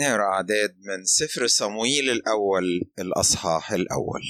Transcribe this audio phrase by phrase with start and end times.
[0.00, 2.64] نقرأ أعداد من سفر صمويل الأول
[2.98, 4.22] الأصحاح الأول.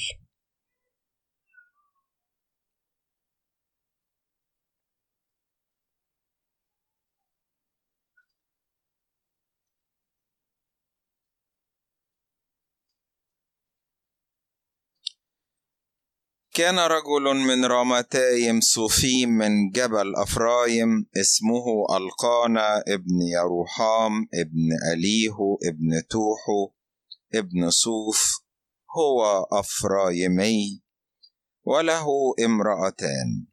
[16.59, 26.07] كان رجل من رامتايم صوفيم من جبل أفرايم اسمه ألقانا ابن يروحام ابن أليهو ابن
[26.11, 26.73] توحو
[27.35, 28.43] ابن صوف
[28.97, 30.83] هو أفرايمي
[31.65, 32.07] وله
[32.45, 33.47] امرأتان.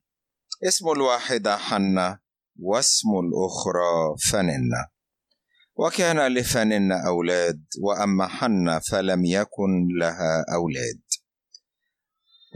[0.67, 2.19] اسم الواحدة حنة
[2.59, 4.88] واسم الأخرى فننة.
[5.75, 11.02] وكان لفننة أولاد وأما حنة فلم يكن لها أولاد.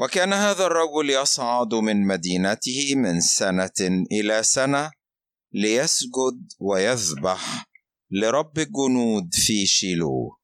[0.01, 4.91] وكان هذا الرجل يصعد من مدينته من سنة إلى سنة
[5.53, 7.65] ليسجد ويذبح
[8.11, 10.37] لرب الجنود في شيلو.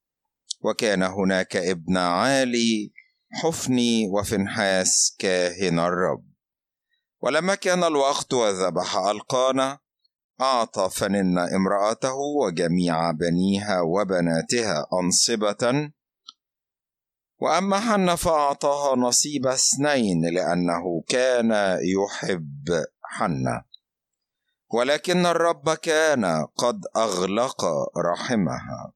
[0.60, 2.92] وكان هناك ابن عالي
[3.32, 6.24] حفني وفنحاس كاهن الرب.
[7.22, 9.78] ولما كان الوقت وذبح ألقانا
[10.40, 15.90] أعطى فنن امرأته وجميع بنيها وبناتها أنصبة
[17.38, 23.64] وأما حنة فأعطاها نصيب اثنين لأنه كان يحب حنة
[24.74, 27.64] ولكن الرب كان قد أغلق
[27.96, 28.92] رحمها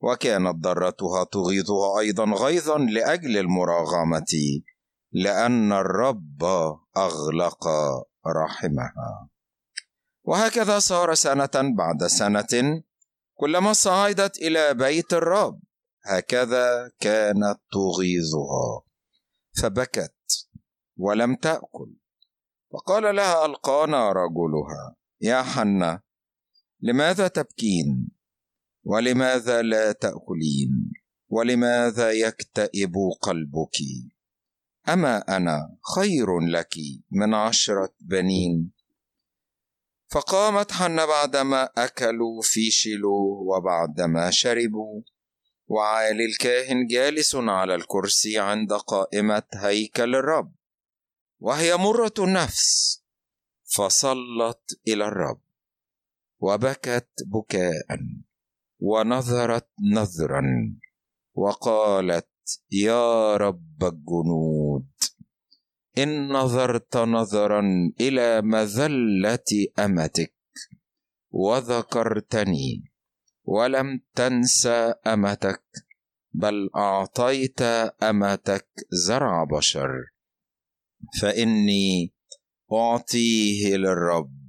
[0.00, 4.62] وكانت ضرتها تغيظها أيضا غيظا لأجل المراغمة
[5.12, 6.44] لأن الرب
[6.96, 7.68] أغلق
[8.26, 9.28] رحمها.
[10.24, 12.82] وهكذا صار سنة بعد سنة
[13.34, 15.60] كلما صعدت إلى بيت الرب.
[16.06, 18.82] هكذا كانت تغيظها.
[19.62, 20.48] فبكت
[20.96, 21.96] ولم تأكل.
[22.72, 24.96] فقال لها ألقانا رجلها.
[25.20, 26.00] يا حنة
[26.80, 28.10] لماذا تبكين؟
[28.84, 30.92] ولماذا لا تأكلين؟
[31.28, 33.76] ولماذا يكتئب قلبك؟
[34.88, 36.74] أما أنا خير لك
[37.10, 38.72] من عشرة بنين؟
[40.10, 45.02] فقامت حنة بعدما أكلوا في شيلو وبعدما شربوا.
[45.66, 50.54] وعالي الكاهن جالس على الكرسي عند قائمة هيكل الرب
[51.38, 53.02] وهي مرة النفس
[53.76, 55.40] فصلت إلى الرب
[56.38, 57.98] وبكت بكاء
[58.78, 60.42] ونظرت نظرا
[61.34, 62.28] وقالت
[62.70, 64.86] يا رب الجنود
[65.98, 67.62] إن نظرت نظرا
[68.00, 70.34] إلى مذلة أمتك
[71.30, 72.84] وذكرتني
[73.46, 74.66] ولم تنس
[75.06, 75.62] أمتك
[76.32, 77.62] بل أعطيت
[78.02, 78.68] أمتك
[79.06, 79.90] زرع بشر.
[81.20, 82.14] فإني
[82.72, 84.48] أعطيه للرب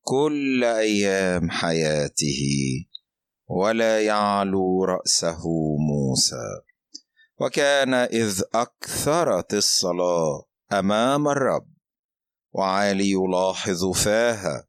[0.00, 2.42] كل أيام حياته
[3.48, 5.42] ولا يعلو رأسه
[5.78, 6.60] موسى.
[7.40, 11.68] وكان إذ اكثرت الصلاه أمام الرب
[12.52, 14.68] وعالي يلاحظ فاها.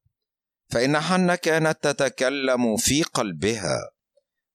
[0.69, 3.91] فإن حنة كانت تتكلم في قلبها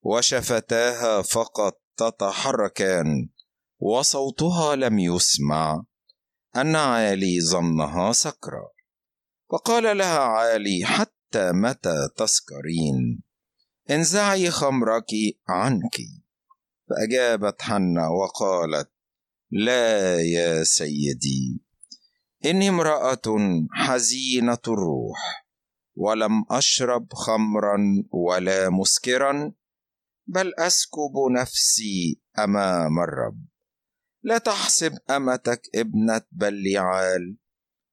[0.01, 3.29] وشفتاها فقط تتحركان
[3.79, 5.83] وصوتها لم يسمع
[6.55, 8.71] أن عالي ظنها سكرة
[9.51, 13.23] فقال لها عالي حتى متى تسكرين؟
[13.89, 15.11] انزعي خمرك
[15.47, 15.97] عنك.
[16.89, 18.91] فأجابت حنة وقالت
[19.51, 21.61] لا يا سيدي
[22.45, 23.21] إني امرأة
[23.71, 25.44] حزينة الروح.
[25.95, 27.77] ولم أشرب خمرا
[28.11, 29.53] ولا مسكرا
[30.27, 33.45] بل أسكب نفسي أمام الرب.
[34.23, 37.37] لا تحسب أمتك ابنة بليعال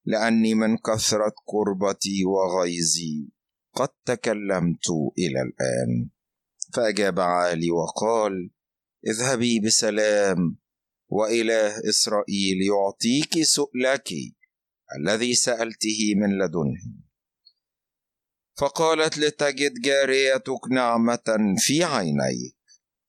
[0.04, 3.30] لأني من كثرة كربتي وغيظي
[3.74, 6.10] قد تكلمت إلى الآن.
[6.74, 8.50] فأجاب عالي وقال
[9.06, 10.58] اذهبي بسلام
[11.08, 14.08] وإله إسرائيل يعطيك سؤلك
[14.98, 17.11] الذي سألته من لدنه.
[18.58, 22.56] فقالت لتجد جاريتك نعمة في عينيك.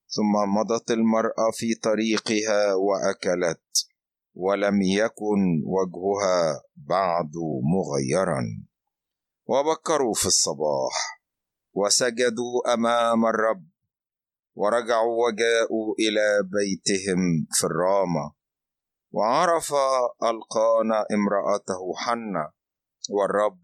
[0.07, 3.63] ثم مضت المرأة في طريقها وأكلت
[4.35, 7.31] ولم يكن وجهها بعد
[7.75, 8.43] مغيرا.
[9.45, 11.23] وبكروا في الصباح
[11.73, 13.67] وسجدوا أمام الرب
[14.55, 18.33] ورجعوا وجاءوا إلى بيتهم في الرامة.
[19.11, 19.73] وعرف
[20.23, 22.51] ألقانا امرأته حنة
[23.09, 23.63] والرب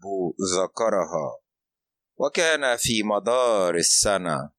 [0.56, 1.39] ذكرها.
[2.20, 4.50] وكان في مدار السنة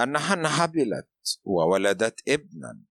[0.00, 2.84] أن حنا حبلت وولدت ابنا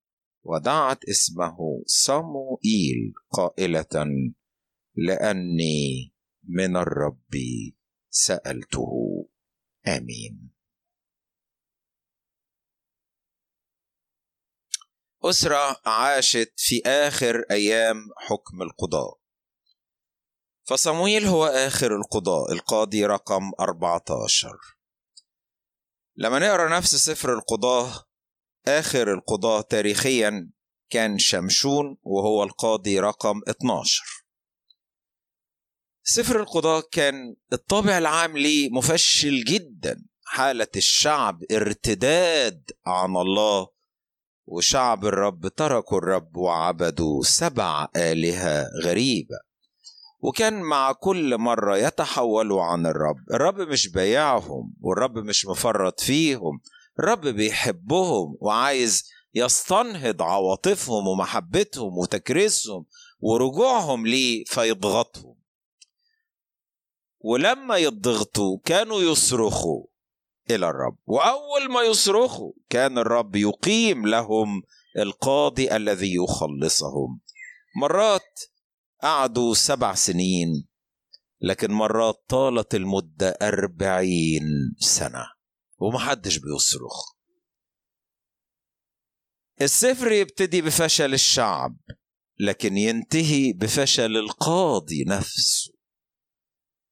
[0.44, 4.06] ودعت اسمه صموئيل قائلة
[4.96, 6.14] لأني
[6.44, 7.36] من الرب
[8.10, 8.92] سألته.
[9.88, 10.52] آمين.
[15.24, 19.25] أسرة عاشت في آخر أيام حكم القضاء.
[20.68, 24.50] فصمويل هو آخر القضاء القاضي رقم 14
[26.16, 28.04] لما نقرأ نفس سفر القضاة
[28.68, 30.52] آخر القضاة تاريخيا
[30.90, 34.04] كان شمشون وهو القاضي رقم 12
[36.04, 43.68] سفر القضاة كان الطابع العام ليه مفشل جدا حالة الشعب ارتداد عن الله
[44.46, 49.36] وشعب الرب تركوا الرب وعبدوا سبع آلهة غريبة.
[50.28, 53.18] وكان مع كل مرة يتحولوا عن الرب.
[53.32, 56.62] الرب مش بايعهم والرب مش مفرط فيهم.
[57.00, 62.86] الرب بيحبهم وعايز يستنهض عواطفهم ومحبتهم وتكريسهم
[63.20, 65.36] ورجوعهم ليه فيضغطهم
[67.20, 69.86] ولما يضغطوا كانوا يصرخوا
[70.50, 70.98] إلى الرب.
[71.06, 74.64] وأول ما يصرخوا كان الرب يقيم لهم
[74.98, 77.20] القاضي الذي يخلصهم.
[77.82, 78.40] مرات
[79.02, 80.68] قعدوا سبع سنين
[81.42, 85.26] لكن مرات طالت المدة أربعين سنة
[85.78, 87.16] ومحدش بيصرخ.
[89.62, 91.78] السفر يبتدي بفشل الشعب
[92.40, 95.74] لكن ينتهي بفشل القاضي نفسه.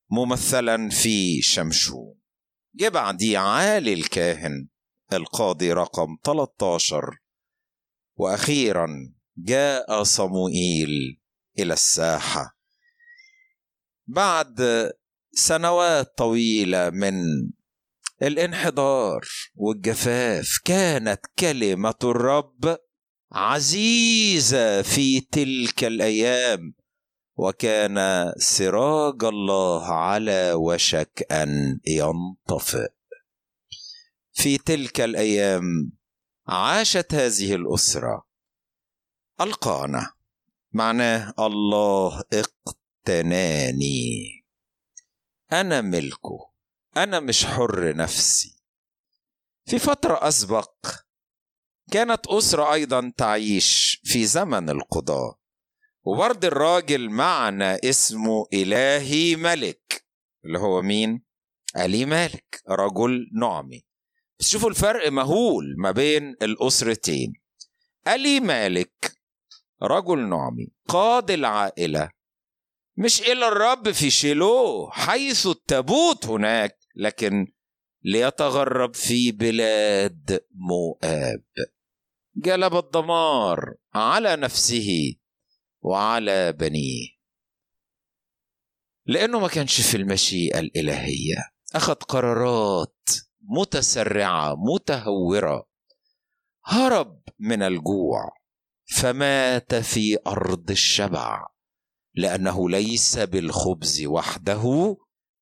[0.09, 2.15] ممثلا في شمشون
[2.75, 4.67] جه بعديه عالي الكاهن
[5.13, 7.17] القاضي رقم 13
[8.15, 11.21] وأخيرا جاء صموئيل
[11.59, 12.57] إلى الساحة.
[14.07, 14.91] بعد
[15.31, 17.13] سنوات طويلة من
[18.21, 19.21] الانحدار
[19.55, 22.77] والجفاف كانت كلمة الرب
[23.31, 26.73] عزيزة في تلك الأيام
[27.35, 32.91] وكان سراج الله على وشك أن ينطفئ.
[34.33, 35.91] في تلك الأيام
[36.47, 38.27] عاشت هذه الأسرة
[39.41, 40.13] القانا
[40.73, 44.15] معناه الله اقتناني.
[45.51, 46.51] أنا ملكه
[46.97, 48.63] أنا مش حر نفسي.
[49.65, 50.73] في فترة أسبق
[51.91, 55.39] كانت أسرة أيضا تعيش في زمن القضاه
[56.03, 60.05] وبرضه الراجل معنى اسمه إلهي ملك
[60.45, 61.23] اللي هو مين؟
[61.75, 63.85] علي مالك رجل نعمي.
[64.39, 67.33] بس شوفوا الفرق مهول ما بين الأسرتين.
[68.07, 69.22] علي مالك
[69.83, 72.09] رجل نعمي قاد العائلة.
[72.97, 77.53] مش إلى الرب في شيلو حيث التابوت هناك لكن
[78.03, 81.43] ليتغرب في بلاد مؤاب.
[82.35, 85.15] جلب الدمار على نفسه
[85.81, 87.07] وعلى بنيه.
[89.05, 91.35] لأنه ما كانش في المشيئة الإلهية.
[91.75, 93.09] أخذ قرارات
[93.41, 95.67] متسرعة متهورة.
[96.65, 98.42] هرب من الجوع.
[98.85, 101.47] فمات في أرض الشبع
[102.15, 104.95] لأنه ليس بالخبز وحده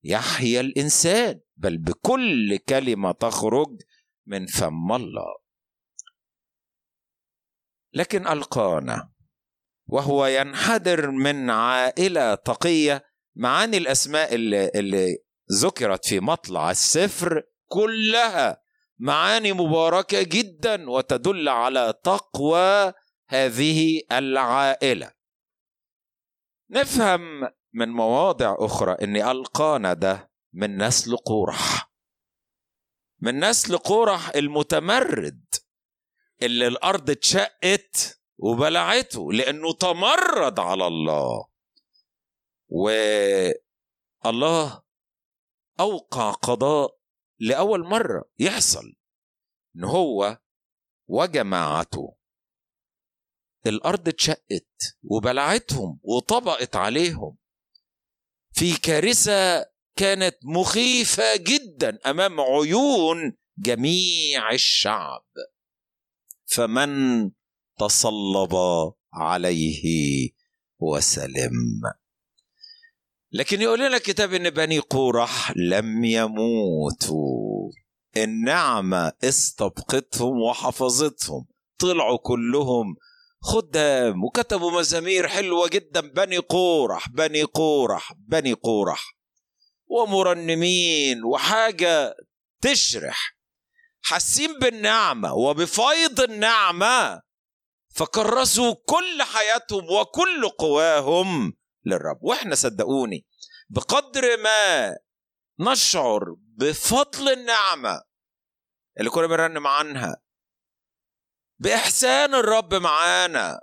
[0.03, 3.81] يحيا الإنسان بل بكل كلمة تخرج
[4.25, 5.41] من فم الله.
[7.93, 9.11] لكن ألقانا
[9.87, 13.03] وهو ينحدر من عائلة تقية
[13.35, 15.17] معاني الأسماء اللي, اللي
[15.61, 18.61] ذكرت في مطلع السفر كلها
[18.99, 22.93] معاني مباركة جدا وتدل على تقوى
[23.31, 25.11] هذه العائلة.
[26.69, 27.21] نفهم
[27.73, 31.91] من مواضع أخرى أن ألقانا ده من نسل قورح
[33.19, 35.45] من نسل قورح المتمرد
[36.41, 41.47] اللي الأرض اتشقت وبلعته لأنه تمرد على الله.
[44.25, 44.83] والله
[45.79, 46.97] أوقع قضاء
[47.39, 48.95] لأول مرة يحصل
[49.75, 50.37] إن هو
[51.07, 52.20] وجماعته.
[53.67, 57.37] الأرض اتشقت وبلعتهم وطبقت عليهم.
[58.53, 59.65] في كارثة
[59.95, 65.25] كانت مخيفة جدا أمام عيون جميع الشعب.
[66.45, 67.31] فمن
[67.79, 68.55] تصلب
[69.13, 70.29] عليه
[70.79, 71.81] وسلم.
[73.31, 77.71] لكن يقول لنا الكتاب إن بني قورح لم يموتوا.
[78.17, 81.47] النعمه استبقتهم وحفظتهم
[81.79, 82.95] طلعوا كلهم
[83.41, 86.01] خدام وكتبوا مزامير حلوة جدا.
[86.01, 89.13] بني قورح بني قورح بني قورح.
[89.87, 92.15] ومرنمين وحاجة
[92.61, 93.37] تشرح.
[94.01, 97.21] حاسين بالنعمة وبفيض النعمة.
[97.95, 101.53] فكرسوا كل حياتهم وكل قواهم
[101.85, 102.17] للرب.
[102.21, 103.25] وإحنا صدقوني
[103.69, 104.97] بقدر ما
[105.59, 108.01] نشعر بفضل النعمة
[108.99, 110.21] اللي كنا بنرنم عنها
[111.61, 113.61] بإحسان الرب معانا.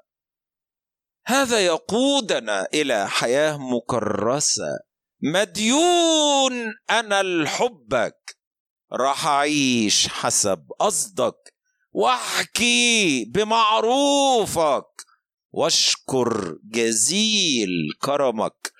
[1.26, 4.78] هذا يقودنا إلى حياة مكرسة.
[5.22, 8.38] مديون أنا لحبك.
[8.92, 11.54] راح أعيش حسب قصدك.
[11.92, 14.88] وأحكي بمعروفك.
[15.50, 17.70] واشكر جزيل
[18.02, 18.72] كرمك.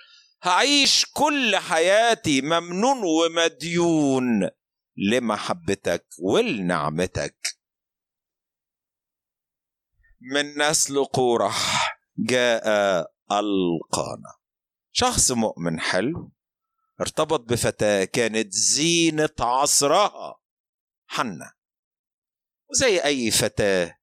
[0.42, 4.50] هعيش كل حياتي ممنون ومديون
[4.96, 7.57] لمحبتك ولنعمتك.
[10.20, 12.66] من نسل قورح جاء
[13.30, 14.34] القانا
[14.92, 16.32] شخص مؤمن حلو
[17.00, 20.40] ارتبط بفتاة كانت زينة عصرها.
[21.06, 21.52] حنة.
[22.70, 23.98] وزي أي فتاة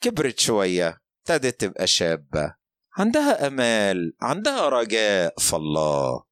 [0.00, 2.54] كبرت شوية ابتدت تبقى شابة.
[2.98, 6.24] عندها أمال عندها رجاء في الله.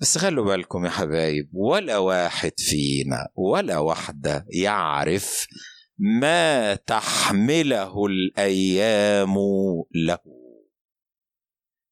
[0.00, 5.46] بس خلوا بالكم يا حبايب ولا واحد فينا ولا واحدة يعرف
[5.98, 9.34] ما تحمله الأيام
[9.94, 10.18] له.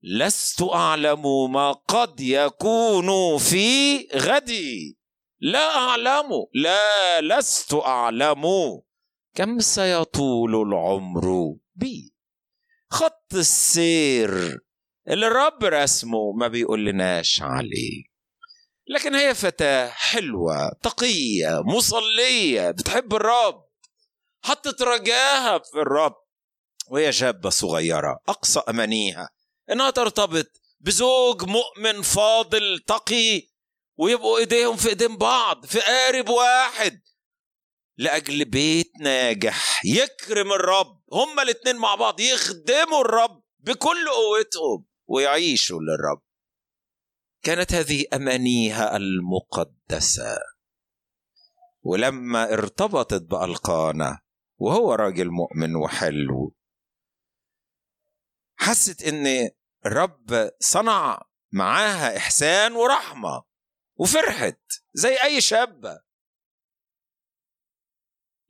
[0.03, 4.99] لست أعلم ما قد يكون في غدي.
[5.41, 8.45] لا أعلم لا لست أعلم.
[9.35, 12.15] كم سيطول العمر بي؟
[12.91, 14.59] خط السير.
[15.09, 18.05] اللي الرب رسمه ما بيقول لناش عليه.
[18.89, 23.66] لكن هي فتاة حلوة تقية مصلية بتحب الرب.
[24.47, 26.15] حطت رجاها في الرب.
[26.89, 29.29] وهي شابة صغيرة أقصى أمانيها.
[29.71, 30.47] إنها ترتبط
[30.81, 33.43] بزوج مؤمن فاضل تقي
[33.97, 37.03] ويبقوا إيديهم في إيدين بعض في قارب واحد.
[37.97, 39.85] لأجل بيت ناجح.
[39.85, 41.03] يكرم الرب.
[41.13, 42.21] هما الاتنين مع بعض.
[42.21, 44.87] يخدموا الرب بكل قوتهم.
[45.07, 46.23] ويعيشوا للرب.
[47.43, 50.39] كانت هذه أمانيها المقدسة.
[51.83, 54.26] ولما ارتبطت بألقانا
[54.57, 56.55] وهو راجل مؤمن وحلو.
[58.59, 59.51] حست إن
[59.87, 61.23] الرب صنع
[61.53, 63.45] معاها إحسان ورحمة
[63.97, 64.61] وفرحت
[64.95, 66.01] زي أي شابه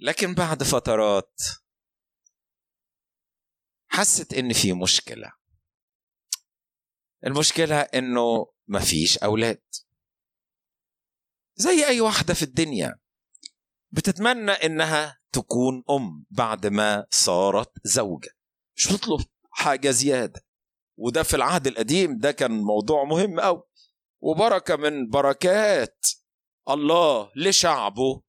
[0.00, 1.40] لكن بعد فترات
[3.88, 5.32] حست إن في مشكلة.
[7.26, 9.62] المشكلة إنه مفيش أولاد.
[11.54, 12.98] زي أي واحدة في الدنيا
[13.90, 18.30] بتتمنى إنها تكون أم بعد ما صارت زوجة.
[18.76, 20.46] مش بتطلب حاجة زيادة.
[20.98, 23.62] وده في العهد القديم ده كان موضوع مهم قوي
[24.22, 26.06] وبركة من بركات
[26.68, 28.22] الله لشعبه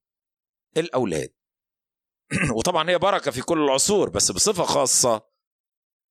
[0.76, 1.34] الأولاد.
[2.56, 5.22] وطبعا هي بركة في كل العصور بس بصفة خاصة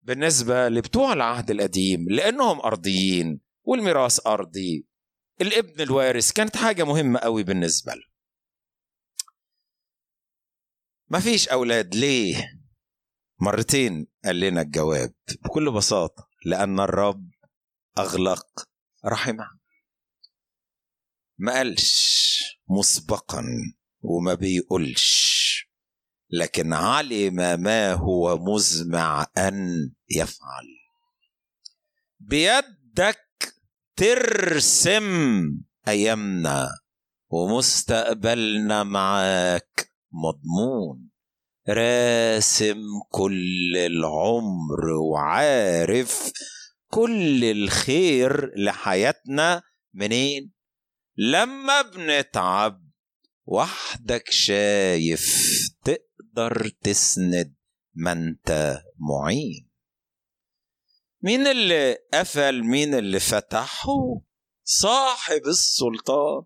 [0.01, 4.87] بالنسبة لبتوع العهد القديم لأنهم أرضيين والميراث أرضي
[5.41, 8.16] الابن الوارث كانت حاجة مهمة قوي بالنسبة له
[11.09, 11.95] ما فيش أولاد.
[11.95, 12.59] ليه؟
[13.39, 17.29] مرتين قال لنا الجواب بكل بساطة لأن الرب
[17.97, 18.47] أغلق
[19.05, 19.49] رحمه.
[21.37, 22.17] ما قالش
[22.69, 23.45] مسبقا
[24.01, 25.37] وما بيقولش
[26.29, 30.67] لكن علم ما هو مزمع أن يفعل.
[32.19, 33.53] بيدك
[33.95, 35.07] ترسم
[35.87, 36.69] أيامنا
[37.29, 39.86] ومستقبلنا معاك.
[40.11, 41.09] مضمون.
[41.69, 46.31] راسم كل العمر وعارف
[46.87, 49.61] كل الخير لحياتنا
[49.93, 50.51] منين؟
[51.17, 52.87] لما بنتعب
[53.45, 55.49] وحدك شايف
[55.83, 57.55] تقدر تسند
[57.93, 59.69] ما انت معين.
[61.21, 63.85] مين اللي قفل؟ مين اللي فتح
[64.63, 66.43] صاحب السلطان.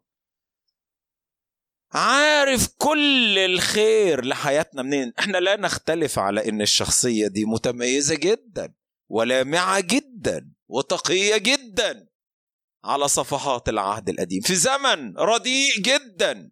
[1.93, 8.73] عارف كل الخير لحياتنا منين؟ إحنا لا نختلف على إن الشخصية دي متميزة جدا
[9.09, 12.07] ولامعة جدا وتقية جدا
[12.83, 14.41] على صفحات العهد القديم.
[14.41, 16.51] في زمن رديء جدا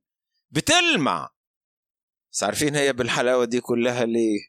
[0.52, 1.30] بتلمع.
[2.32, 4.40] بس عارفين هي بالحلاوة دي كلها ليه؟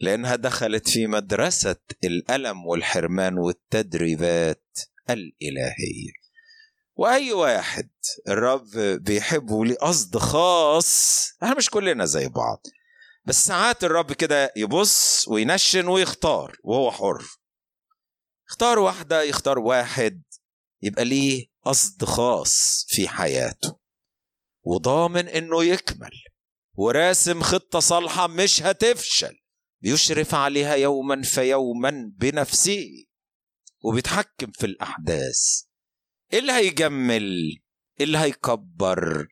[0.00, 4.78] لأنها دخلت في مدرسة الألم والحرمان والتدريبات
[5.10, 6.19] الإلهية.
[7.00, 7.90] وأي واحد
[8.28, 12.62] الرب بيحبه ليه قصد خاص إحنا مش كلنا زي بعض.
[13.24, 17.24] بس ساعات الرب كده يبص وينشن ويختار وهو حر.
[18.48, 20.22] اختار واحدة يختار واحد
[20.82, 23.78] يبقى ليه قصد خاص في حياته.
[24.62, 26.22] وضامن إنه يكمل.
[26.74, 29.36] وراسم خطة صالحة مش هتفشل.
[29.82, 33.06] بيشرف عليها يوما فيوما بنفسه.
[33.84, 35.69] وبيتحكم في الأحداث.
[36.32, 37.58] اللي هيجمل
[38.00, 39.28] اللي هيكبر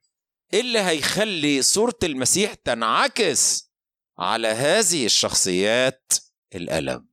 [0.54, 3.72] اللي هيخلي صورة المسيح تنعكس
[4.18, 6.12] على هذه الشخصيات
[6.54, 7.08] الألم.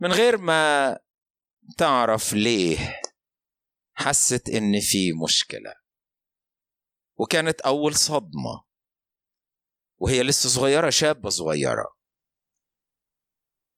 [0.00, 0.98] من غير ما
[1.78, 3.00] تعرف ليه
[3.94, 5.74] حست إن في مشكلة.
[7.16, 8.64] وكانت أول صدمة.
[9.98, 11.96] وهي لسه صغيرة شابة صغيرة.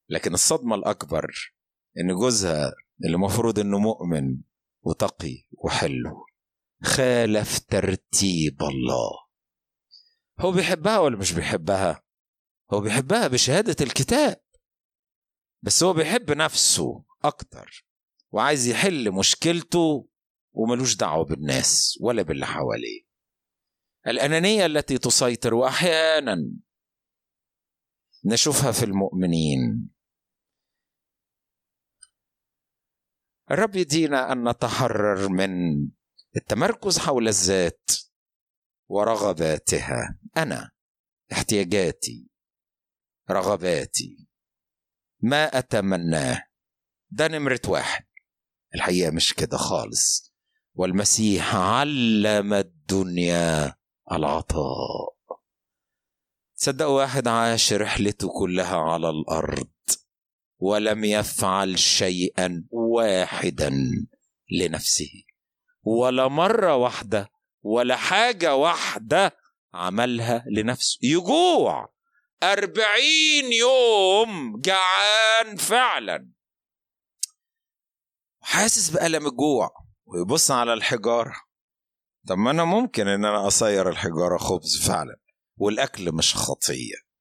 [0.08, 1.54] لكن الصدمة الأكبر
[1.98, 2.72] إن جوزها
[3.04, 4.38] اللي المفروض إنه مؤمن
[4.82, 6.26] وتقي وحلو.
[6.82, 9.10] خالف ترتيب الله.
[10.40, 12.02] هو بيحبها ولا مش بيحبها؟
[12.72, 14.40] هو بيحبها بشهادة الكتاب.
[15.62, 17.86] بس هو بيحب نفسه أكتر
[18.32, 20.08] وعايز يحل مشكلته
[20.52, 23.02] وملوش دعوة بالناس ولا باللي حواليه.
[24.06, 26.36] الأنانية التي تسيطر وأحيانا
[28.24, 29.90] نشوفها في المؤمنين.
[33.50, 35.50] الرب يدينا أن نتحرر من
[36.36, 37.90] التمركز حول الذات
[38.88, 40.18] ورغباتها.
[40.36, 40.70] أنا
[41.32, 42.28] احتياجاتي
[43.30, 44.28] رغباتي.
[45.20, 46.44] ما أتمناه.
[47.10, 48.04] ده نمرة واحد.
[48.74, 50.34] الحقيقة مش كده خالص.
[50.74, 53.74] والمسيح علم الدنيا
[54.12, 55.16] العطاء.
[56.54, 59.71] صدقوا واحد عاش رحلته كلها على الأرض.
[60.62, 63.72] ولم يفعل شيئا واحدا
[64.50, 65.10] لنفسه.
[65.82, 67.30] ولا مرة واحدة
[67.62, 69.36] ولا حاجة واحدة
[69.74, 70.98] عملها لنفسه.
[71.02, 71.92] يجوع.
[72.42, 76.30] أربعين يوم جعان فعلا.
[78.40, 79.70] حاسس بألم الجوع.
[80.04, 81.34] ويبص على الحجارة.
[82.28, 85.16] طب ما أنا ممكن إن أنا أصير الحجارة خبز فعلا.
[85.56, 87.11] والأكل مش خطية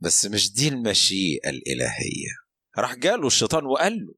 [0.00, 2.30] بس مش دي المشيئة الإلهية.
[2.78, 4.14] راح جاله الشيطان وقال له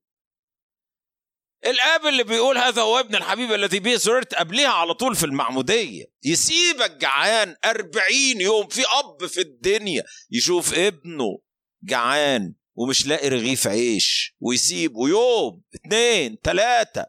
[1.66, 6.04] الآب اللي بيقول هذا هو ابن الحبيب الذي به سررت قبلها على طول في المعمودية.
[6.24, 10.04] يسيبك جعان أربعين يوم في أب في الدنيا.
[10.30, 11.38] يشوف ابنه
[11.82, 14.34] جعان ومش لاقي رغيف عيش.
[14.40, 17.04] ويسيبه يوم اتنين تلاتة.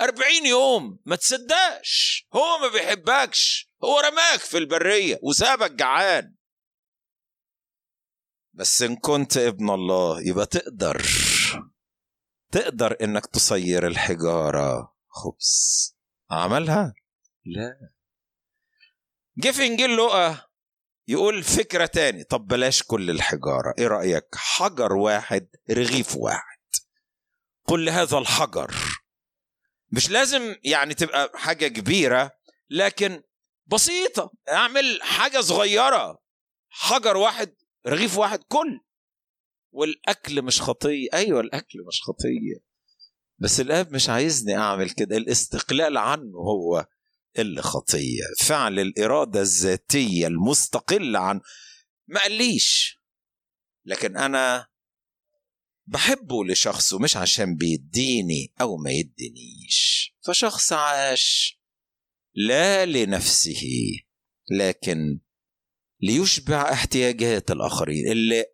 [0.00, 3.70] أربعين يوم ما تصدقش هو ما بيحبكش.
[3.84, 6.35] هو رماك في البرية وسابك جعان.
[8.56, 11.06] بس إن كنت ابن الله يبقى تقدر.
[12.52, 14.96] تقدر إنك تصير الحجارة.
[15.08, 15.96] خبز.
[16.30, 16.94] عملها؟
[17.44, 17.90] لا.
[19.38, 20.50] جه في إنجيل لقى
[21.08, 22.24] يقول فكرة تاني.
[22.24, 23.74] طب بلاش كل الحجارة.
[23.78, 26.58] إيه رأيك؟ حجر واحد رغيف واحد.
[27.66, 28.74] قل هذا الحجر.
[29.92, 32.30] مش لازم يعني تبقى حاجة كبيرة
[32.70, 33.22] لكن
[33.66, 34.32] بسيطة.
[34.48, 36.18] اعمل حاجة صغيرة.
[36.70, 37.54] حجر واحد
[37.86, 38.80] رغيف واحد كل
[39.72, 42.66] والأكل مش خطيه أيوه الأكل مش خطيه
[43.38, 46.86] بس الآب مش عايزني أعمل كده الاستقلال عنه هو
[47.38, 51.40] اللي خطيه فعل الإرادة الذاتية المستقله عن
[52.08, 53.00] ما قاليش.
[53.84, 54.66] لكن أنا
[55.86, 60.12] بحبه لشخصه مش عشان بيديني أو ما يدينيش.
[60.26, 61.60] فشخص عاش
[62.34, 63.62] لا لنفسه
[64.50, 65.20] لكن
[66.00, 68.44] ليشبع احتياجات الآخرين اللي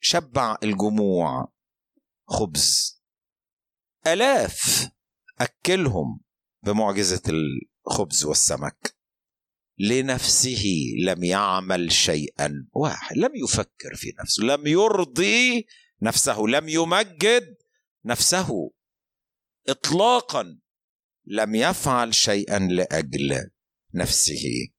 [0.00, 1.52] شبع الجموع
[2.28, 3.02] خبز.
[4.06, 4.90] آلاف
[5.40, 6.20] أكلهم
[6.62, 8.96] بمعجزة الخبز والسمك.
[9.78, 10.64] لنفسه
[11.04, 15.66] لم يعمل شيئا واحد لم يفكر في نفسه لم يرضي
[16.02, 17.56] نفسه لم يمجد
[18.04, 18.72] نفسه.
[19.68, 20.60] اطلاقا
[21.26, 23.50] لم يفعل شيئا لأجل
[23.94, 24.72] نفسه.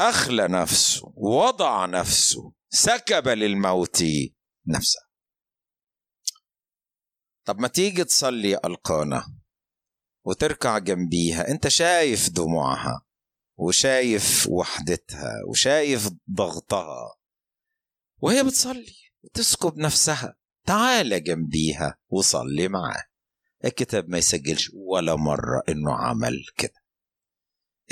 [0.00, 4.02] أخلى نفسه وضع نفسه سكب للموت
[4.66, 5.00] نفسه.
[7.44, 9.26] طب ما تيجي تصلي ألقانا
[10.24, 13.02] وتركع جنبيها أنت شايف دموعها
[13.56, 17.16] وشايف وحدتها وشايف ضغطها
[18.20, 20.36] وهي بتصلي وتسكب نفسها.
[20.66, 23.04] تعال جنبيها وصلي معاه
[23.64, 26.85] الكتاب ما يسجلش ولا مرة إنه عمل كده.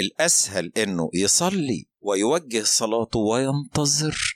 [0.00, 4.34] الأسهل إنه يصلي ويوجه صلاته وينتظر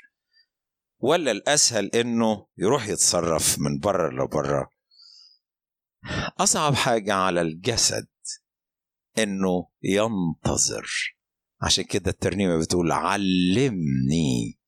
[0.99, 4.71] ولا الأسهل إنه يروح يتصرف من بره لبره
[6.39, 8.07] أصعب حاجة على الجسد
[9.19, 11.17] إنه ينتظر.
[11.63, 14.59] عشان كده الترنيمة بتقول علمني.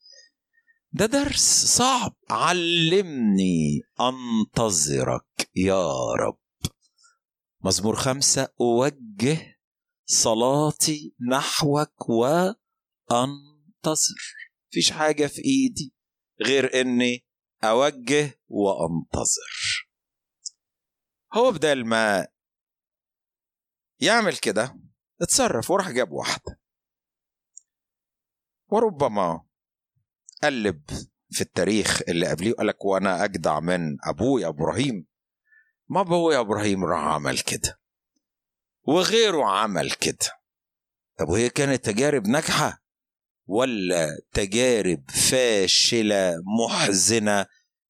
[0.92, 2.16] ده درس صعب.
[2.30, 6.38] علمني أنتظرك يا رب.
[7.64, 9.59] مزمور خمسة أوجه
[10.12, 12.56] صلاتي نحوك وأنتظر
[14.70, 15.94] فيش حاجة في إيدي
[16.46, 17.26] غير إني
[17.64, 19.88] أوجه وأنتظر
[21.32, 22.26] هو بدل ما
[24.00, 24.80] يعمل كده
[25.22, 26.60] اتصرف وراح جاب واحدة.
[28.68, 29.44] وربما
[30.42, 30.82] قلب
[31.30, 35.06] في التاريخ اللي قبليه وقال لك وأنا أجدع من أبويا إبراهيم.
[35.88, 37.80] ما ابويا إبراهيم راح عمل كده.
[38.82, 40.40] وغيره عمل كده.
[41.18, 42.82] طب وهي كانت تجارب ناجحة
[43.46, 47.46] ولا تجارب فاشلة محزنة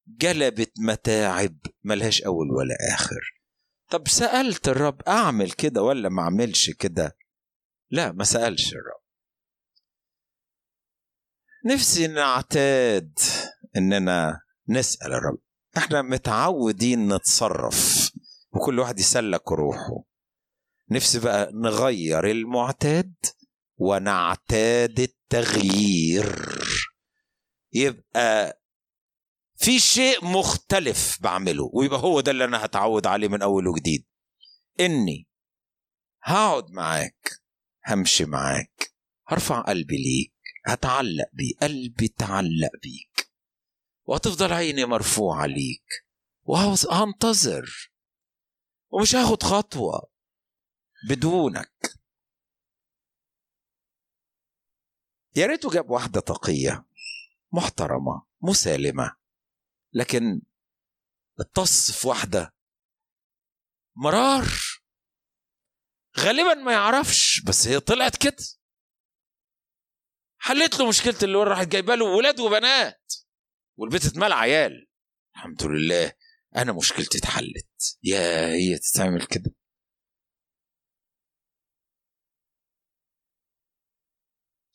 [0.07, 3.41] جلبت متاعب؟ ملهاش أول ولا آخر.
[3.89, 7.17] طب سألت الرب أعمل كده ولا ما أعملش كده؟
[7.89, 9.01] لا ما سألش الرب.
[11.65, 13.19] نفسي نعتاد
[13.77, 15.39] إننا نسأل الرب.
[15.77, 18.11] إحنا متعودين نتصرف
[18.51, 20.10] وكل واحد يسلك روحه.
[20.91, 23.13] نفسي بقى نغير المعتاد
[23.77, 26.35] ونعتاد التغيير.
[27.73, 28.61] يبقى
[29.55, 34.05] في شيء مختلف بعمله ويبقى هو ده اللي أنا هتعود عليه من أول وجديد.
[34.79, 35.27] إني
[36.23, 37.29] هقعد معاك
[37.87, 38.93] همشي معاك
[39.27, 40.33] هرفع قلبي ليك
[40.65, 43.31] هتعلق بيه قلبي تعلق بيك
[44.05, 46.05] وهتفضل عيني مرفوعة ليك
[46.43, 47.91] وهنتظر
[48.89, 50.10] ومش هاخد خطوة.
[51.09, 51.71] بدونك.
[55.35, 56.85] يا ريته جاب واحدة تقية
[57.51, 59.15] محترمة مسالمة
[59.93, 60.41] لكن
[61.39, 62.55] اتص في واحدة
[63.95, 64.47] مرار.
[66.19, 68.45] غالبا ما يعرفش بس هي طلعت كده.
[70.37, 73.13] حلت له مشكلة اللي راحت جايبة له ولاد وبنات
[73.77, 74.87] والبيت اتملى عيال.
[75.35, 76.13] الحمد لله
[76.55, 77.99] أنا مشكلتي اتحلت.
[78.03, 79.51] يا هي تتعمل كده.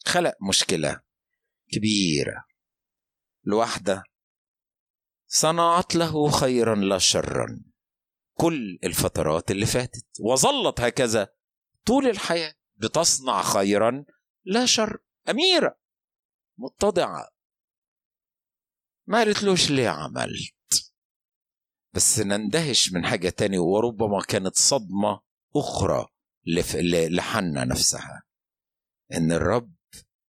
[0.06, 1.00] خلق مشكلة
[1.72, 2.44] كبيرة.
[3.44, 4.04] لوحدة
[5.26, 7.62] صنعت له خيرا لا شرا.
[8.34, 11.28] كل الفترات اللي فاتت وظلت هكذا
[11.86, 14.04] طول الحياة بتصنع خيرا
[14.44, 14.98] لا شر.
[15.30, 15.78] أميرة
[16.58, 17.28] متضعة.
[19.06, 20.92] ما قالتلوش ليه عملت؟
[21.94, 25.20] بس نندهش من حاجة تانية وربما كانت صدمة
[25.56, 26.06] أخرى
[27.08, 28.22] لحنا نفسها.
[29.12, 29.75] إن الرب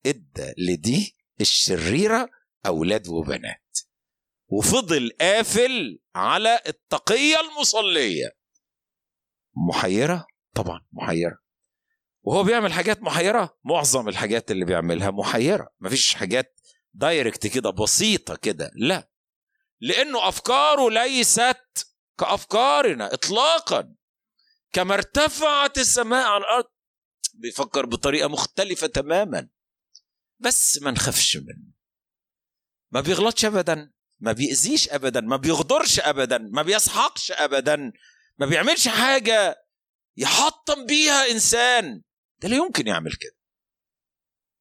[0.05, 2.29] إدى لدي الشريرة
[2.65, 3.77] أولاد وبنات.
[4.47, 8.37] وفضل قافل على التقية المصلية.
[9.67, 11.37] محيرة؟ طبعا محيرة.
[12.21, 15.69] وهو بيعمل حاجات محيرة؟ معظم الحاجات اللي بيعملها محيرة.
[15.79, 16.59] مفيش حاجات
[16.93, 19.09] دايركت كده بسيطة كده لا.
[19.79, 21.87] لأنه أفكاره ليست
[22.19, 23.95] كأفكارنا إطلاقا.
[24.73, 26.65] كما ارتفعت السماء عن الأرض.
[27.33, 29.49] بيفكر بطريقة مختلفة تماما.
[30.41, 31.71] بس ما نخافش منه.
[32.91, 37.91] ما بيغلطش أبدا ما بيأذيش أبدا ما بيغدرش أبدا ما بيسحقش أبدا
[38.37, 39.55] ما بيعملش حاجة
[40.17, 42.01] يحطم بيها إنسان.
[42.41, 43.37] ده لا يمكن يعمل كده.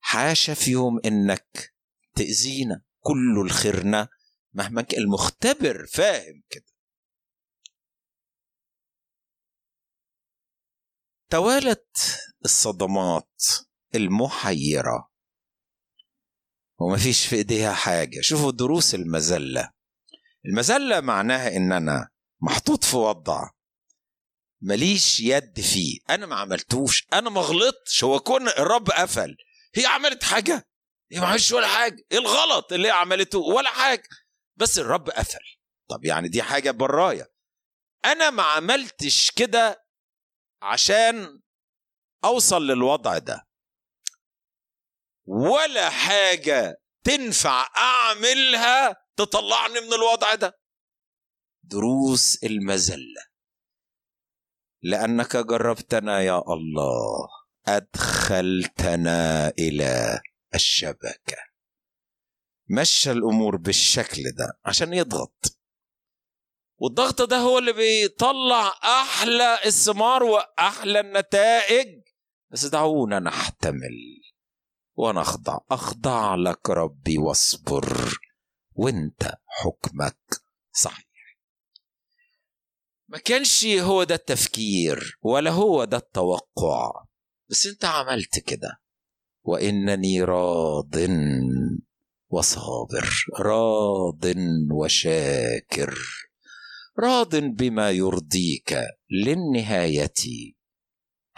[0.01, 1.75] حاشا في يوم إنك
[2.15, 4.09] تأذينا كل الخيرنا
[4.53, 6.67] مهما كان المختبر فاهم كده.
[11.31, 11.97] توالت
[12.45, 13.43] الصدمات
[13.95, 15.10] المحيرة.
[16.81, 18.21] وما فيش في إيديها حاجة.
[18.21, 19.71] شوفوا دروس المذلة
[20.47, 22.09] المذلة معناها إن أنا
[22.43, 23.51] محطوط في وضع
[24.63, 25.99] ماليش يد فيه.
[26.11, 27.07] أنا ما عملتوش.
[27.13, 28.05] أنا ما غلطتش.
[28.05, 29.37] هو كون الرب قفل.
[29.75, 30.69] هي عملت حاجة؟
[31.13, 32.05] هي ما عملتش ولا حاجة.
[32.13, 34.09] إيه الغلط اللي هي عملته؟ ولا حاجة.
[34.57, 35.39] بس الرب قفل.
[35.91, 37.33] طب يعني دي حاجة براية
[38.05, 39.85] أنا ما عملتش كده
[40.63, 41.41] عشان
[42.25, 43.50] أوصل للوضع ده.
[45.31, 50.61] ولا حاجة تنفع أعملها تطلعني من الوضع ده.
[51.63, 53.23] دروس المذلة.
[54.83, 57.29] لأنك جربتنا يا الله
[57.67, 60.21] أدخلتنا إلى
[60.55, 61.37] الشبكة.
[62.69, 65.59] مشى الأمور بالشكل ده عشان يضغط.
[66.79, 72.03] والضغط ده هو اللي بيطلع أحلى الثمار وأحلى النتائج.
[72.53, 74.21] بس دعونا نحتمل.
[75.01, 75.59] ونخضع.
[75.71, 78.19] أخضع لك ربي واصبر
[78.75, 80.19] وانت حكمك
[80.73, 81.07] صحيح.
[83.09, 87.05] ما كانش هو ده التفكير ولا هو ده التوقع
[87.51, 88.81] بس انت عملت كده.
[89.43, 90.95] وإنني راض
[92.29, 94.25] وصابر راض
[94.73, 95.99] وشاكر
[96.99, 98.79] راض بما يرضيك
[99.11, 100.55] للنهاية.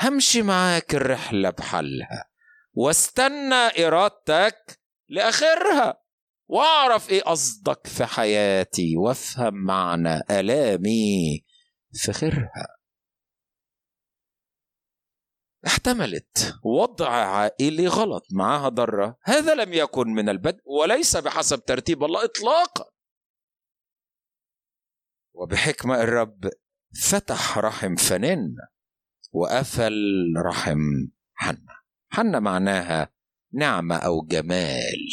[0.00, 2.31] همشي معاك الرحلة بحلها.
[2.72, 6.02] واستنى إرادتك لآخرها.
[6.48, 11.44] واعرف إيه قصدك في حياتي وافهم معنى آلامي
[11.92, 12.76] في خيرها.
[15.66, 19.18] احتملت وضع عائلي غلط معها ضرة.
[19.22, 22.84] هذا لم يكن من البدء وليس بحسب ترتيب الله إطلاقا.
[25.34, 26.50] وبحكمة الرب
[27.10, 28.56] فتح رحم فنن
[29.32, 29.94] وقفل
[30.46, 30.78] رحم
[31.34, 31.81] حنة
[32.12, 33.12] حنة معناها
[33.52, 35.08] نعمة أو جمال.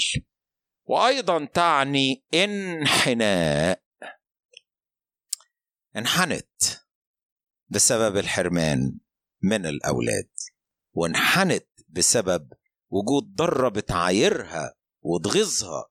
[0.86, 3.82] وأيضا تعني انحناء.
[5.96, 6.64] انحنت
[7.70, 8.98] بسبب الحرمان
[9.42, 10.30] من الأولاد
[10.94, 12.54] وانحنت بسبب
[12.90, 15.86] وجود ضرة بتعايرها وتغيظها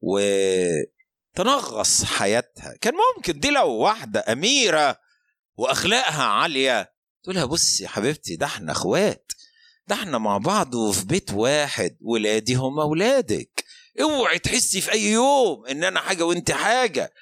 [0.00, 2.76] وتنغص حياتها.
[2.80, 4.98] كان ممكن دي لو واحدة أميرة
[5.56, 9.32] وأخلاقها عالية تقولها بصي يا حبيبتي ده إحنا إخوات.
[9.88, 13.64] ده إحنا مع بعض وفي بيت واحد ولادي هم اولادك
[14.00, 17.14] اوعي تحسي في أي يوم إن أنا حاجة وانت حاجة.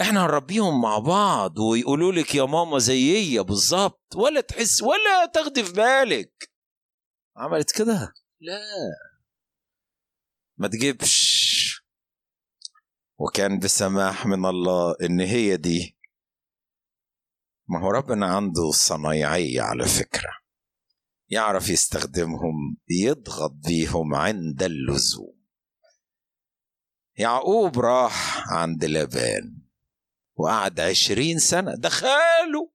[0.00, 5.72] إحنا هنربيهم مع بعض ويقولوا لك يا ماما زيي بالظبط ولا تحس ولا تاخدي في
[5.72, 6.50] بالك.
[7.36, 8.60] عملت كده؟ لا.
[10.58, 11.82] ما تجيبش.
[13.18, 15.98] وكان بسماح من الله إن هي دي.
[17.68, 20.41] ما هو ربنا عنده صنايعية على فكرة.
[21.32, 25.42] يعرف يستخدمهم يضغط بيهم عند اللزوم.
[27.16, 29.58] يعقوب راح عند لابان
[30.36, 32.72] وقعد عشرين سنة ده خاله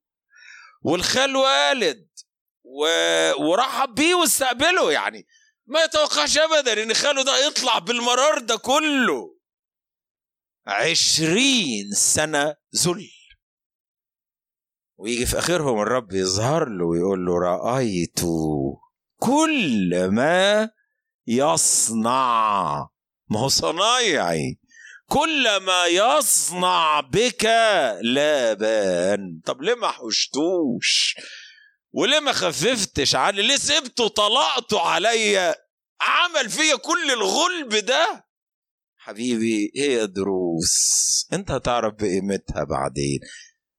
[0.82, 2.08] والخال والد
[2.64, 2.86] و...
[3.44, 4.92] ورحب بيه واستقبله.
[4.92, 5.28] يعني
[5.66, 9.38] ما يتوقعش ابدا إن خاله ده يطلع بالمرار ده كله.
[10.68, 13.10] عشرين سنة ذل.
[14.98, 18.20] ويجي في آخرهم الرب يظهر له ويقول له رأيت
[19.20, 20.70] كل ما
[21.28, 22.88] يصنع.
[23.30, 24.60] ما هو صنايعي.
[25.10, 27.46] كل ما يصنع بك
[28.02, 29.42] لابان.
[29.46, 31.16] طب ليه ما حشتوش
[31.92, 35.56] وليه ما خففتش عني؟ ليه سبته طلقته عليا؟
[36.02, 38.26] عمل فيا كل الغلب ده؟
[38.98, 40.76] حبيبي هي دروس.
[41.34, 43.20] انت هتعرف بقيمتها بعدين.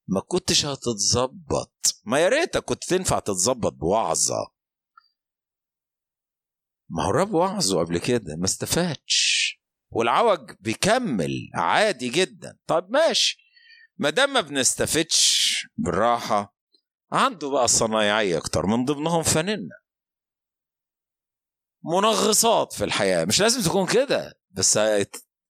[0.09, 2.01] ما كنتش هتتظبط.
[2.05, 4.53] ما يا ريتك كنت تنفع تتظبط بوعظة.
[6.91, 9.49] ما هو الرب وعظه قبل كده ما استفادش.
[9.91, 12.59] والعوج بيكمل عادي جدا.
[12.67, 13.39] طب ماشي.
[13.97, 16.57] ما دام ما بنستفدش بالراحة
[17.13, 19.75] عنده بقى صنايعية أكتر من ضمنهم فننة
[21.85, 23.25] منغصات في الحياة.
[23.25, 24.77] مش لازم تكون كده بس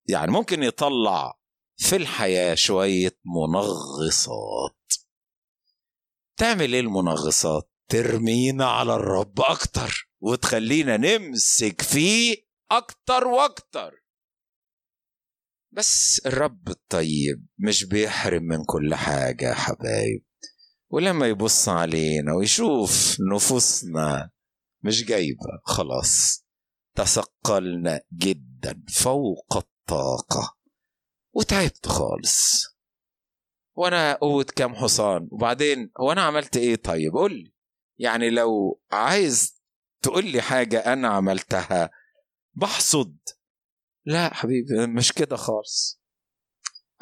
[0.08, 1.37] يعني ممكن يطلع
[1.78, 4.92] في الحياة شوية منغصات.
[6.36, 12.36] تعمل إيه المنغصات؟ ترمينا على الرب أكتر وتخلينا نمسك فيه
[12.70, 14.04] أكتر وأكتر.
[15.72, 20.24] بس الرب الطيب مش بيحرم من كل حاجة يا حبايب.
[20.90, 24.30] ولما يبص علينا ويشوف نفوسنا
[24.84, 26.44] مش جايبة خلاص
[26.96, 30.57] تثقلنا جدا فوق الطاقة.
[31.38, 32.64] وتعبت خالص.
[33.76, 35.28] وأنا قوة كام حصان.
[35.32, 37.52] وبعدين هو أنا عملت إيه؟ طيب قول لي.
[37.98, 39.62] يعني لو عايز
[40.02, 41.90] تقول لي حاجة أنا عملتها
[42.54, 43.18] بحصد.
[44.04, 46.00] لا حبيبي مش كده خالص.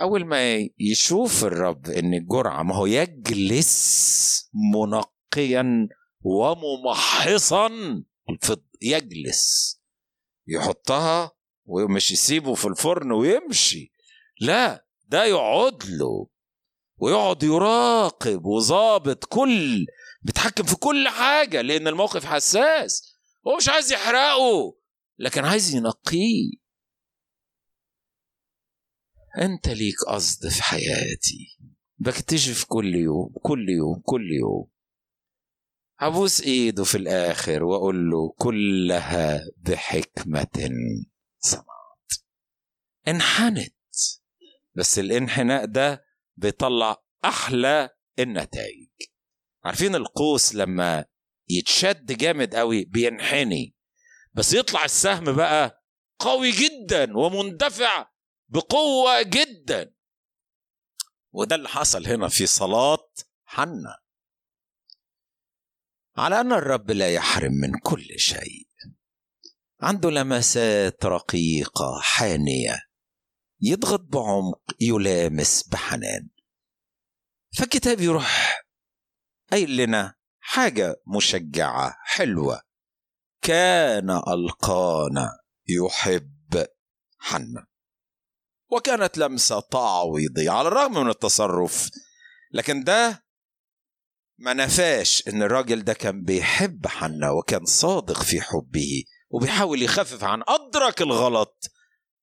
[0.00, 5.88] أول ما يشوف الرب إن الجرعة ما هو يجلس منقيا
[6.20, 7.70] وممحصا
[8.30, 9.76] الفض يجلس.
[10.46, 11.32] يحطها
[11.64, 13.95] ومش يسيبه في الفرن ويمشي.
[14.40, 16.28] لا ده يقعد له
[16.96, 19.86] ويقعد يراقب وظابط كل
[20.22, 23.02] بيتحكم في كل حاجة لأن الموقف حساس.
[23.46, 24.76] هو مش عايز يحرقه
[25.18, 26.50] لكن عايز ينقيه.
[29.38, 31.58] أنت ليك قصد في حياتي.
[31.98, 34.70] بكتشف كل يوم كل يوم كل يوم.
[35.98, 40.70] هبوس إيده في الآخر وأقول له كلها بحكمة
[41.38, 42.12] صنعت
[43.08, 43.75] انحنت.
[44.76, 46.04] بس الانحناء ده
[46.36, 48.88] بيطلع أحلى النتائج.
[49.64, 51.04] عارفين القوس لما
[51.48, 53.76] يتشد جامد قوي بينحني
[54.32, 55.84] بس يطلع السهم بقى
[56.18, 58.10] قوي جدا ومندفع
[58.48, 59.94] بقوة جدا.
[61.32, 63.08] وده اللي حصل هنا في صلاة
[63.44, 63.96] حنة.
[66.16, 68.68] على أن الرب لا يحرم من كل شيء.
[69.80, 72.85] عنده لمسات رقيقة حانية.
[73.60, 76.28] يضغط بعمق يلامس بحنان.
[77.58, 78.62] فالكتاب يروح
[79.50, 82.60] قايل لنا حاجة مشجعة حلوة.
[83.42, 85.38] كان ألقانا
[85.68, 86.66] يحب
[87.18, 87.66] حنّا.
[88.72, 91.90] وكانت لمسة تعويضية على الرغم من التصرف.
[92.52, 93.26] لكن ده
[94.38, 100.42] ما نفاش إن الراجل ده كان بيحب حنا وكان صادق في حبه وبيحاول يخفف عن
[100.48, 101.64] أدرك الغلط.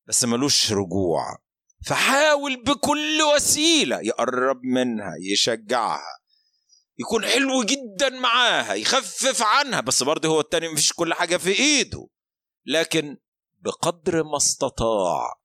[0.08, 1.38] بس ملوش رجوع.
[1.86, 6.20] فحاول بكل وسيلة يقرب منها يشجعها.
[7.00, 12.08] يكون حلو جدا معاها يخفف عنها بس برضه هو التاني مفيش كل حاجة في إيده.
[12.66, 13.18] لكن
[13.60, 15.40] بقدر ما استطاع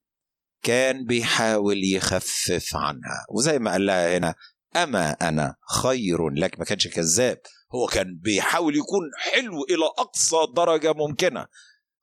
[0.62, 3.27] كان بيحاول يخفف عنها.
[3.31, 4.35] وزي ما قال لها هنا
[4.77, 7.40] أما أنا خير لك ما كانش كذاب.
[7.75, 11.47] هو كان بيحاول يكون حلو إلى أقصى درجة ممكنة.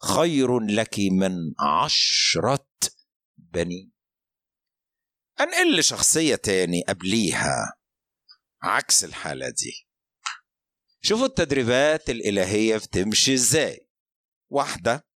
[0.03, 2.67] خير لك من عشرة
[3.37, 3.91] بني.
[5.39, 7.77] أنقل لشخصية تاني قبليها
[8.61, 9.87] عكس الحالة دي.
[11.01, 13.89] شوفوا التدريبات الإلهية بتمشي إزاي.
[14.49, 15.07] واحدة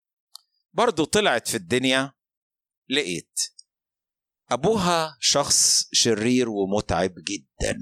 [0.73, 2.13] برضو طلعت في الدنيا
[2.89, 3.41] لقيت
[4.51, 7.79] أبوها شخص شرير ومتعب جدا.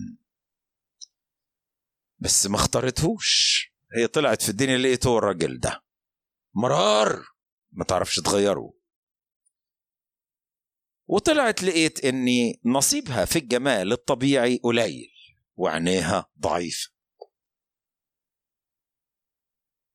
[2.18, 3.62] بس ما اختارتهوش.
[3.96, 5.85] هي طلعت في الدنيا لقيت هو الراجل ده.
[6.56, 7.24] مرار
[7.72, 8.72] ما تعرفش تغيره.
[11.06, 15.12] وطلعت لقيت إني نصيبها في الجمال الطبيعي قليل
[15.56, 16.90] وعينيها ضعيفة.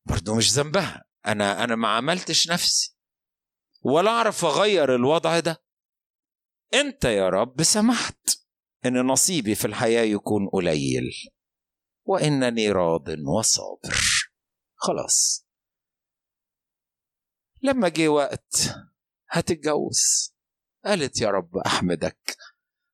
[0.06, 1.06] برضه مش ذنبها.
[1.26, 2.98] أنا أنا ما عملتش نفسي.
[3.82, 5.64] ولا أعرف أغير الوضع ده.
[6.74, 8.30] أنت يا رب سمحت
[8.86, 11.12] إن نصيبي في الحياة يكون قليل.
[12.04, 13.98] وإنني راض وصابر.
[14.76, 15.51] خلاص.
[17.62, 18.74] لما جه وقت
[19.30, 20.34] هتتجوز.
[20.86, 22.38] قالت يا رب أحمدك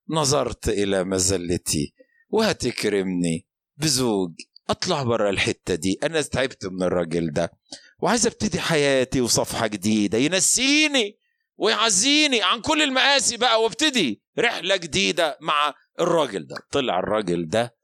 [0.10, 1.93] نظرت إلى مزلتي
[2.30, 4.32] وهتكرمني بزوج
[4.69, 7.51] أطلع برا الحتة دي أنا تعبت من الراجل ده
[7.99, 11.19] وعايز أبتدي حياتي وصفحة جديدة ينسيني
[11.58, 16.56] ويعزيني عن كل المآسي بقى وابتدي رحلة جديدة مع الراجل ده.
[16.71, 17.75] طلع الراجل ده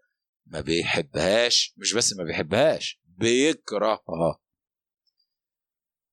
[0.46, 4.40] ما بيحبهاش مش بس ما بيحبهاش بيكرهها.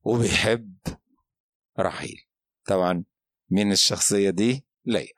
[0.02, 0.78] وبيحب
[1.78, 2.26] رحيل.
[2.68, 3.04] طبعا
[3.50, 5.12] مين الشخصية دي؟ ليلى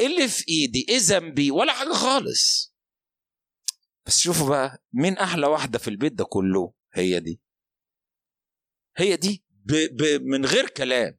[0.00, 2.74] اللي في إيدي إيه ذنبي؟ ولا حاجة خالص.
[4.06, 7.40] بس شوفوا بقى مين أحلى واحدة في البيت ده كله هي دي.
[8.96, 11.18] هي دي ب ب من غير كلام.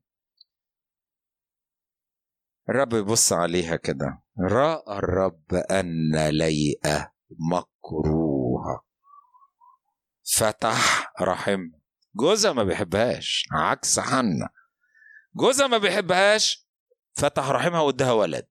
[2.69, 4.23] الرب يبص عليها كده.
[4.39, 7.13] رأى الرب أن ليئه
[7.51, 8.22] مكروهه
[10.23, 11.69] فتح رحم.
[12.15, 14.49] جوزها ما بيحبهاش عكس حنا.
[15.36, 16.67] جوزها ما بيحبهاش
[17.15, 18.47] فتح رحمها واداها ولد.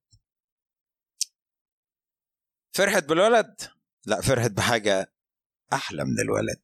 [2.72, 3.70] فرحت بالولد؟
[4.06, 5.12] لا فرحت بحاجة
[5.72, 6.62] أحلى من الولد.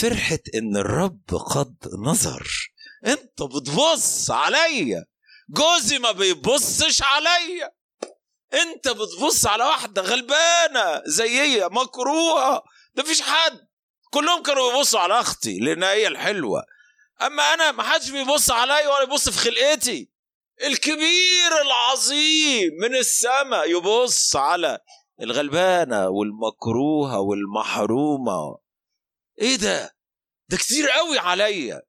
[0.00, 2.72] فرحت إن الرب قد نظر.
[3.06, 5.04] أنت بتبص عليا.
[5.48, 7.74] جوزي ما بيبصش عليا.
[8.54, 12.62] أنت بتبص على واحدة غلبانة زيي مكروهة.
[12.94, 13.67] ده فيش حد.
[14.10, 16.62] كلهم كانوا بيبصوا على أختي لأن هي الحلوة.
[17.22, 20.10] أما أنا ما حدش بيبص عليا ولا يبص في خلقتي.
[20.64, 24.78] الكبير العظيم من السماء يبص على
[25.20, 28.58] الغلبانة والمكروهة والمحرومة.
[29.40, 29.96] إيه ده؟
[30.48, 31.82] ده كتير قوي عليا.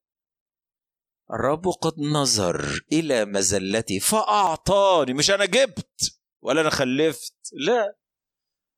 [1.34, 7.96] الرب قد نظر إلى مزلتي فأعطاني مش أنا جبت ولا أنا خلفت لا.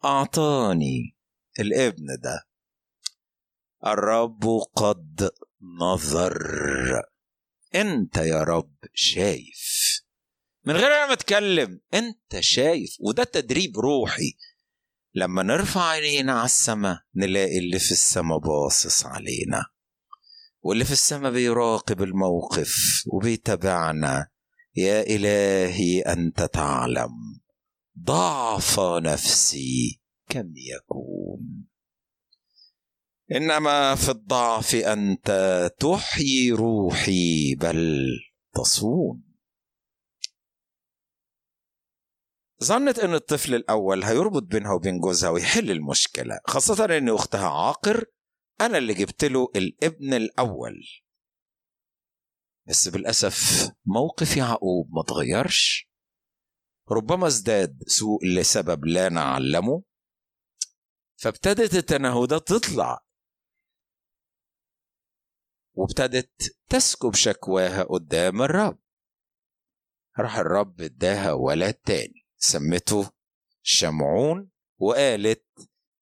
[0.05, 1.17] أعطاني
[1.59, 2.47] الابن ده.
[3.87, 4.43] الرب
[4.75, 5.29] قد
[5.81, 6.37] نظر.
[7.75, 9.91] أنت يا رب شايف.
[10.65, 12.95] من غير أنا ما أتكلم أنت شايف.
[12.99, 14.33] وده تدريب روحي.
[15.15, 19.65] لما نرفع عينينا على السماء نلاقي اللي في السماء باصص علينا.
[20.61, 24.27] واللي في السماء بيراقب الموقف وبيتابعنا.
[24.75, 27.41] يا إلهي أنت تعلم.
[27.99, 31.70] ضعف نفسي كم يكون.
[33.35, 35.29] إنما في الضعف أنت
[35.79, 38.07] تحيي روحي بل
[38.55, 39.23] تصون.
[42.63, 48.05] ظنت إن الطفل الأول هيربط بينها وبين جوزها ويحل المشكلة خاصة إن أختها عاقر
[48.61, 50.83] أنا اللي جبت له الابن الأول.
[52.67, 55.91] بس بالأسف موقف يعقوب ما تغيرش.
[56.91, 59.83] ربما ازداد سوء لسبب لا نعلمه
[61.21, 63.10] فابتدت التنهدات تطلع.
[65.81, 68.79] وابتدت تسكب شكواها قدام الرب.
[70.19, 73.11] راح الرب اداها ولد تاني سمته
[73.63, 75.45] شمعون وقالت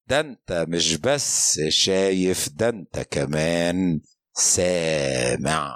[0.06, 4.00] ده انت مش بس شايف ده انت كمان
[4.32, 5.74] سامع.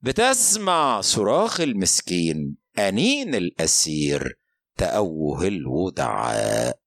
[0.00, 4.38] بتسمع صراخ المسكين أنين الأسير
[4.76, 6.80] تأوه الودعاء.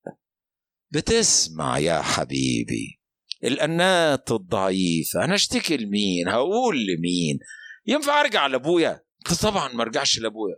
[0.91, 3.00] بتسمع يا حبيبي.
[3.43, 5.23] الأنات الضعيفة.
[5.23, 7.39] أنا أشتكي لمين؟ هقول لمين؟
[7.85, 9.03] ينفع أرجع لأبويا؟
[9.41, 10.55] طبعا ما أرجعش لأبويا.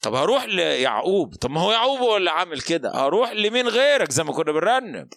[0.00, 2.90] طب هروح ليعقوب؟ طب ما هو يعقوب هو اللي عامل كده.
[2.94, 5.08] هروح لمين غيرك زي ما كنا بنرنم؟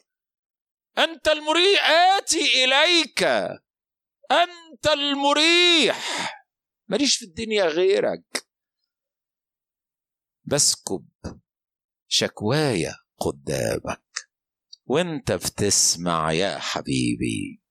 [0.98, 1.90] أنت المريح.
[1.90, 3.24] آتي إليك.
[4.32, 6.32] أنت المريح.
[6.88, 8.46] ماليش في الدنيا غيرك.
[10.44, 11.08] بسكب
[12.08, 14.05] شكوايا قدامك.
[14.86, 17.62] وانت بتسمع يا حبيبي.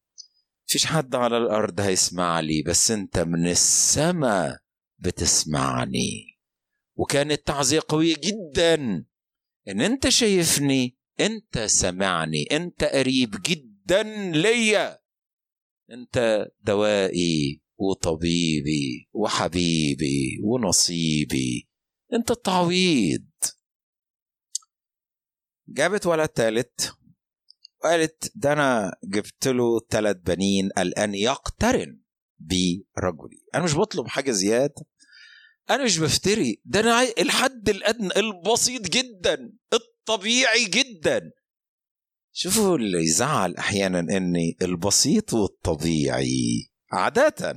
[0.66, 4.58] فيش حد على الأرض هيسمع لي بس انت من السماء
[4.98, 6.40] بتسمعني.
[6.96, 8.74] وكانت تعزية قوية جدا.
[9.68, 14.98] إن انت شايفني انت سمعني انت قريب جدا ليا.
[15.90, 21.68] انت دوائي وطبيبي وحبيبي ونصيبي.
[22.12, 23.28] انت التعويض.
[25.68, 26.96] جابت ولد تالت.
[27.84, 32.00] وقالت ده أنا جبت له ثلاث بنين الان يقترن
[32.38, 33.42] برجلي.
[33.54, 34.84] أنا مش بطلب حاجة زيادة.
[35.70, 36.60] أنا مش بفتري.
[36.64, 41.30] ده أنا الحد الأدنى البسيط جدا الطبيعي جدا.
[42.32, 46.70] شوفوا اللي يزعل أحيانا إني البسيط والطبيعي.
[46.92, 47.54] عادة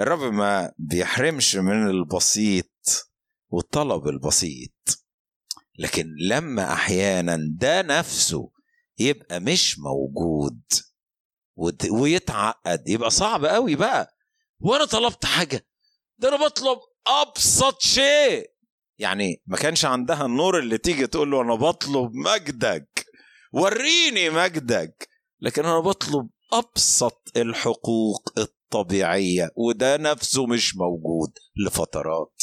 [0.00, 2.72] الرب ما بيحرمش من البسيط
[3.48, 5.06] والطلب البسيط.
[5.78, 8.55] لكن لما أحيانا ده نفسه
[8.98, 10.62] يبقى مش موجود.
[11.90, 12.88] ويتعقد.
[12.88, 14.16] يبقى صعب قوي بقى.
[14.60, 15.66] وأنا طلبت حاجة.
[16.18, 18.50] ده أنا بطلب أبسط شيء.
[18.98, 23.06] يعني ما كانش عندها النور اللي تيجي تقول له أنا بطلب مجدك.
[23.52, 25.08] وريني مجدك.
[25.40, 29.50] لكن أنا بطلب أبسط الحقوق الطبيعية.
[29.56, 31.32] وده نفسه مش موجود
[31.66, 32.42] لفترات.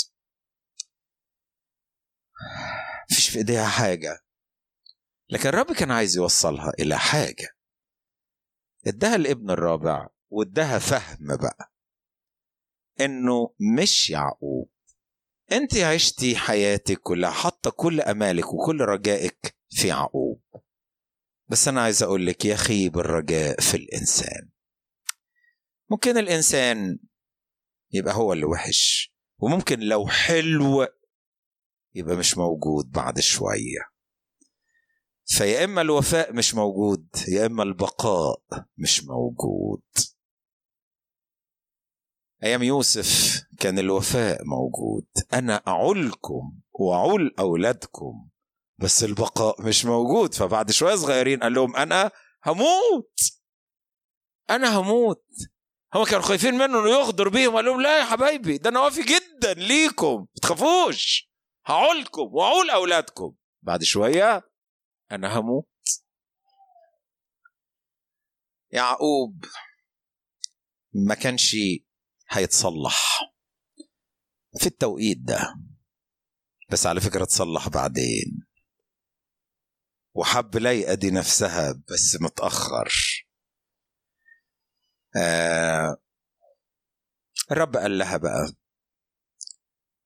[3.11, 4.22] مفيش في إيديها حاجة.
[5.33, 7.57] لكن الرب كان عايز يوصلها إلى حاجة.
[8.87, 11.73] اداها الابن الرابع واداها فهم بقى.
[13.01, 14.69] إنه مش يعقوب.
[15.51, 20.41] أنت عشتي حياتك كلها حاطة كل أمالك وكل رجائك في يعقوب.
[21.47, 24.49] بس أنا عايز أقول لك يخيب الرجاء في الإنسان.
[25.89, 26.99] ممكن الإنسان
[27.91, 30.87] يبقى هو اللي وحش وممكن لو حلو
[31.95, 33.92] يبقى مش موجود بعد شوية.
[35.37, 38.41] فيا إما الوفاء مش موجود يا إما البقاء
[38.77, 39.81] مش موجود.
[42.43, 45.07] أيام يوسف كان الوفاء موجود.
[45.33, 48.29] أنا اعولكم واعول أولادكم
[48.77, 50.33] بس البقاء مش موجود.
[50.33, 52.11] فبعد شوية صغيرين قال لهم أنا
[52.45, 53.19] هموت.
[54.49, 55.25] أنا هموت.
[55.93, 57.55] هم كانوا خايفين منه إنه يغدر بيهم.
[57.55, 60.15] قال لهم لا يا حبايبي ده أنا وافي جدا ليكم.
[60.19, 61.31] ما تخافوش.
[61.65, 63.35] هعولكم واعول أولادكم.
[63.61, 64.52] بعد شوية
[65.11, 65.67] أنا هموت
[68.71, 69.45] يعقوب.
[70.93, 71.55] ما كانش
[72.29, 73.19] هيتصلح.
[74.59, 75.55] في التوقيت ده.
[76.71, 78.47] بس على فكرة تصلح بعدين.
[80.13, 82.89] وحب لا دي نفسها بس متأخر.
[85.17, 85.97] آه
[87.51, 88.53] الرب قال لها بقى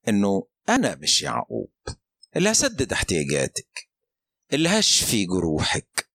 [0.07, 1.73] إنه أنا مش يعقوب.
[2.35, 3.86] اللي هسدد احتياجاتك.
[4.53, 6.09] اللي هشفي جروحك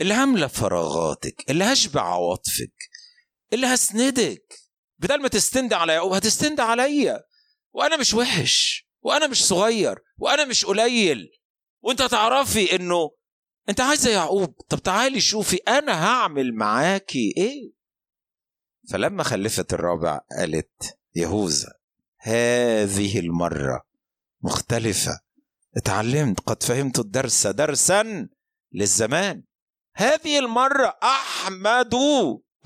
[0.00, 2.72] اللي هملى فراغاتك اللي هشبع عواطفك
[3.52, 4.54] اللي هسندك.
[4.98, 7.20] بدل ما تستند على يعقوب هتستند عليا.
[7.72, 11.30] وأنا مش وحش وأنا مش صغير وأنا مش قليل.
[11.82, 13.10] وأنت هتعرفي إنه
[13.68, 14.54] أنت عايزة يعقوب.
[14.68, 17.72] طب تعالي شوفي أنا هعمل معاكي إيه؟
[18.90, 21.72] فلما خلفت الرابع قالت يهوذا
[22.18, 23.82] هذه المرة
[24.42, 25.20] مختلفة.
[25.76, 27.46] اتعلمت قد فهمت الدرس.
[27.46, 28.28] درسا
[28.72, 29.44] للزمان.
[29.96, 31.94] هذه المرة أحمد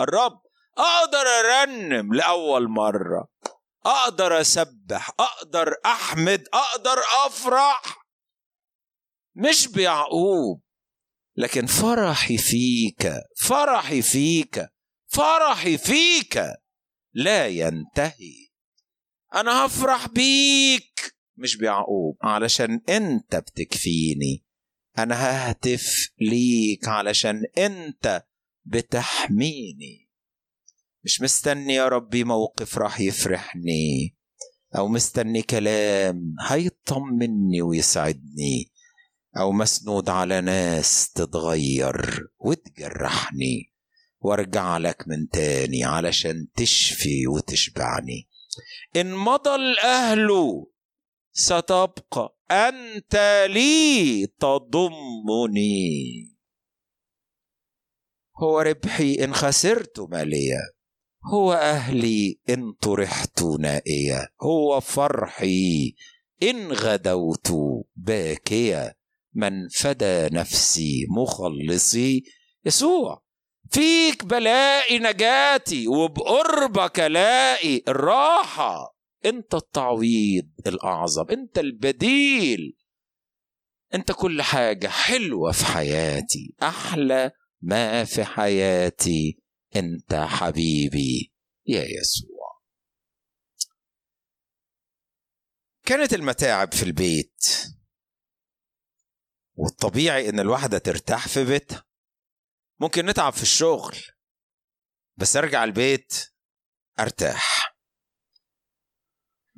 [0.01, 0.41] الرب
[0.77, 3.27] أقدر أرنم لأول مرة.
[3.85, 7.81] أقدر أسبح أقدر أحمد أقدر أفرح.
[9.35, 10.61] مش بيعقوب
[11.35, 14.67] لكن فرحي فيك فرحي فيك
[15.07, 16.43] فرحي فيك.
[17.13, 18.47] لا ينتهي.
[19.35, 21.16] أنا هفرح بيك.
[21.37, 24.43] مش بيعقوب علشان انت بتكفيني.
[24.97, 28.23] أنا ههتف ليك علشان انت
[28.65, 30.09] بتحميني.
[31.03, 34.17] مش مستني يا ربي موقف راح يفرحني
[34.77, 38.71] أو مستني كلام هيطمني ويسعدني
[39.37, 43.73] أو مسنود على ناس تتغير وتجرحني
[44.19, 48.29] وأرجع لك من تاني علشان تشفي وتشبعني.
[48.95, 50.27] إن مضى الأهل
[51.39, 55.97] ستبقى أنت لي تضمني.
[58.43, 60.59] هو ربحي إن خسرت ماليا
[61.33, 65.93] هو أهلي إن طرحت نائيا هو فرحي
[66.43, 67.51] إن غدوت
[67.95, 68.95] باكيا
[69.33, 72.23] من فدى نفسي مخلصي
[72.65, 73.23] يسوع
[73.71, 78.96] فيك بلاقي نجاتي وبقربك الاقي الراحة.
[79.25, 82.77] انت التعويض الأعظم انت البديل.
[83.93, 89.39] انت كل حاجة حلوة في حياتي أحلى ما في حياتي.
[89.75, 91.33] انت حبيبي
[91.65, 92.61] يا يسوع.
[95.85, 97.45] كانت المتاعب في البيت
[99.55, 101.83] والطبيعي إن الواحدة ترتاح في بيتها.
[102.79, 103.95] ممكن نتعب في الشغل
[105.15, 106.13] بس أرجع البيت
[106.99, 107.56] أرتاح.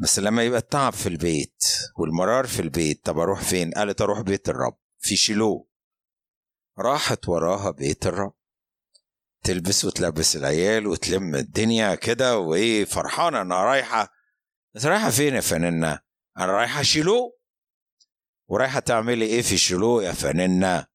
[0.01, 1.63] بس لما يبقى التعب في البيت
[1.97, 4.77] والمرار في البيت طب أروح فين؟ قالت أروح بيت الرب.
[4.99, 5.69] في شيلو.
[6.77, 8.33] راحت وراها بيت الرب.
[9.43, 14.09] تلبس وتلبس العيال وتلم الدنيا كده وايه فرحانه إنها رايحة.
[14.75, 15.99] بس رايحة فين يا فنانة؟
[16.37, 17.39] أنا رايحة شيلو.
[18.47, 20.87] ورايحة تعملي إيه في شيلو يا فنانة؟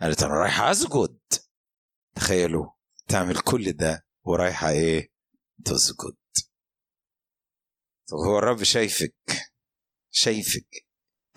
[0.00, 1.18] قالت أنا رايحة أسجد.
[2.14, 2.70] تخيلوا
[3.08, 5.12] تعمل كل ده ورايحة إيه؟
[5.64, 6.16] تسجد.
[8.08, 9.14] طب هو الرب شايفك؟
[10.10, 10.86] شايفك.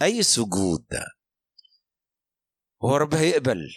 [0.02, 1.06] أي سجود ده؟
[2.84, 3.76] هو رب هيقبل.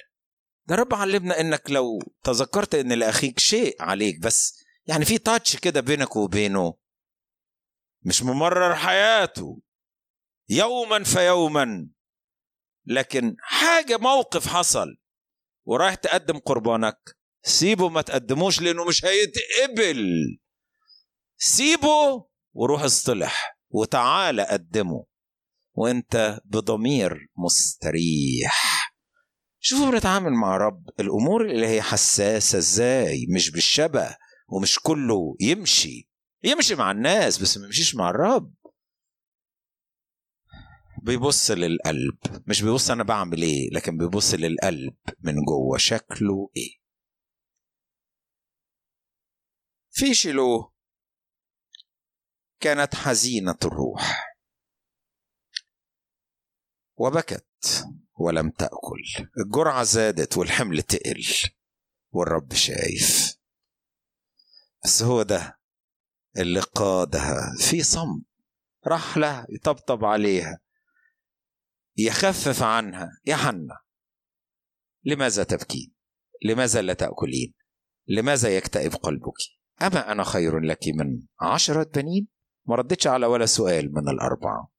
[0.67, 5.81] ده رب علمنا إنك لو تذكرت إن لأخيك شيء عليك بس يعني في تاتش كده
[5.81, 6.75] بينك وبينه.
[8.03, 9.61] مش ممرر حياته.
[10.49, 11.89] يوما فيوما.
[12.87, 14.97] لكن حاجة موقف حصل.
[15.65, 17.17] ورايح تقدم قربانك.
[17.43, 20.07] سيبه ما تقدموش لأنه مش هيتقبل.
[21.37, 25.07] سيبه وروح اصطلح وتعالى قدمه
[25.75, 28.93] وانت بضمير مستريح.
[29.61, 34.17] شوفوا بنتعامل مع رب الأمور اللي هي حساسة إزاي؟ مش بالشبه
[34.49, 36.09] ومش كله يمشي.
[36.45, 38.55] يمشي مع الناس بس ما يمشيش مع الرب.
[41.03, 42.19] بيبص للقلب.
[42.47, 46.83] مش بيبص أنا بعمل إيه لكن بيبص للقلب من جوه شكله إيه.
[49.91, 50.72] في شيلو
[52.63, 54.37] كانت حزينة الروح.
[56.97, 57.85] وبكت
[58.15, 59.31] ولم تأكل.
[59.39, 61.25] الجرعة زادت والحمل تقل.
[62.11, 63.37] والرب شايف.
[64.85, 65.61] بس هو ده
[66.39, 68.25] اللي قادها في صمت.
[68.87, 70.61] راح يطبطب عليها.
[71.97, 73.11] يخفف عنها.
[73.27, 73.81] يا حنا
[75.05, 75.95] لماذا تبكين؟
[76.45, 77.55] لماذا لا تأكلين؟
[78.07, 79.39] لماذا يكتئب قلبك؟
[79.83, 82.29] أما أنا خير لك من عشرة بنين؟
[82.67, 84.73] ما ردتش على ولا سؤال من الأربعة.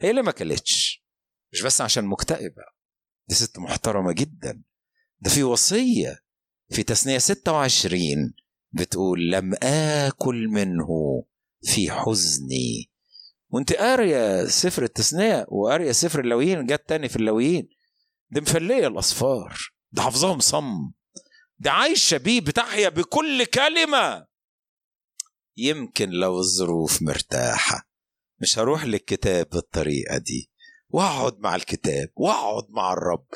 [0.00, 1.04] هي اللي ما كلتش
[1.52, 2.62] مش بس عشان مكتئبة.
[3.28, 4.62] دي ست محترمة جدا.
[5.20, 6.18] ده في وصية
[6.70, 8.34] في تثنية 26
[8.72, 11.24] بتقول لم آكل منه
[11.62, 12.90] في حزني.
[13.48, 17.68] وانت قارية سفر التثنية وقارية سفر اللويين جت تاني في اللويين.
[18.30, 19.58] دي مفلية الأصفار.
[19.92, 20.92] ده حافظاهم صم
[21.58, 24.26] دي عايشة بيه بتحيا بكل كلمة.
[25.56, 27.88] يمكن لو الظروف مرتاحة.
[28.40, 30.50] مش هروح للكتاب بالطريقة دي.
[30.90, 33.26] واقعد مع الكتاب واقعد مع الرب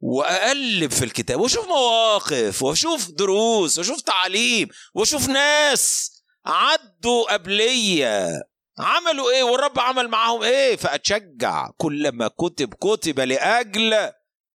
[0.00, 6.12] وأقلب في الكتاب وأشوف مواقف وأشوف دروس وأشوف تعليم وأشوف ناس
[6.46, 8.42] عدوا قبلية.
[8.78, 11.70] عملوا إيه؟ والرب عمل معاهم إيه؟ فأتشجع.
[11.76, 14.12] كلما كتب كتب لأجل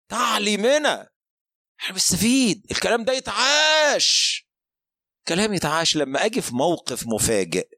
[0.08, 1.08] تعليمنا.
[1.80, 2.66] إحنا بنستفيد.
[2.70, 4.43] الكلام ده يتعاش.
[5.28, 7.68] كلام يتعاش لما أجي في موقف مفاجئ.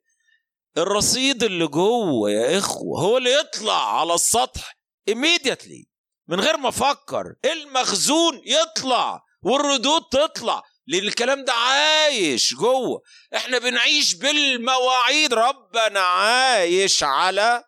[0.78, 4.76] الرصيد اللي جوه يا إخوة هو اللي يطلع على السطح
[5.11, 5.84] immediately
[6.28, 7.34] من غير ما أفكر.
[7.44, 13.03] المخزون يطلع والردود تطلع لأن الكلام ده عايش جوه.
[13.36, 15.34] إحنا بنعيش بالمواعيد.
[15.34, 17.64] ربنا عايش على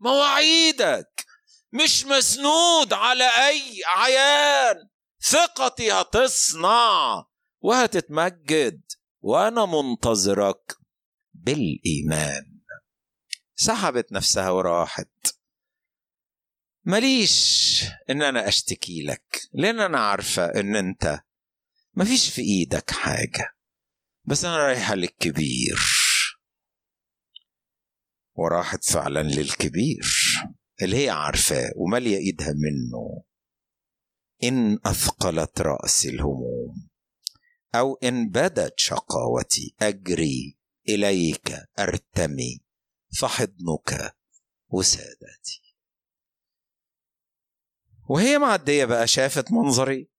[0.00, 1.26] مواعيدك.
[1.72, 4.88] مش مسنود على أي عيان.
[5.30, 7.24] ثقتي هتصنع
[7.60, 8.80] وهتتمجد.
[9.28, 10.76] وأنا منتظرك
[11.34, 12.60] بالإيمان.
[13.54, 15.36] سحبت نفسها وراحت.
[16.84, 21.20] ماليش إن أنا أشتكي لك لأن أنا عارفة إن أنت
[21.94, 23.56] مفيش في إيدك حاجة.
[24.24, 25.80] بس أنا رايحة للكبير.
[28.34, 30.06] وراحت فعلا للكبير
[30.82, 33.24] اللي هي عارفاه ومالية إيدها منه.
[34.42, 36.88] إن أثقلت راسي الهموم.
[37.74, 40.58] أو إن بدت شقاوتي أجري
[40.88, 42.60] إليك أرتمي
[43.20, 44.16] فحضنك
[44.68, 45.76] وسادتي.
[48.08, 50.10] وهي معدية بقى شافت منظري.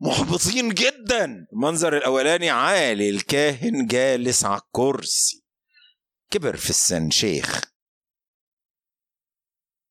[0.00, 1.46] محبطين جدا.
[1.52, 3.10] المنظر الأولاني عالي.
[3.10, 5.44] الكاهن جالس على الكرسي.
[6.30, 7.60] كبر في السن شيخ.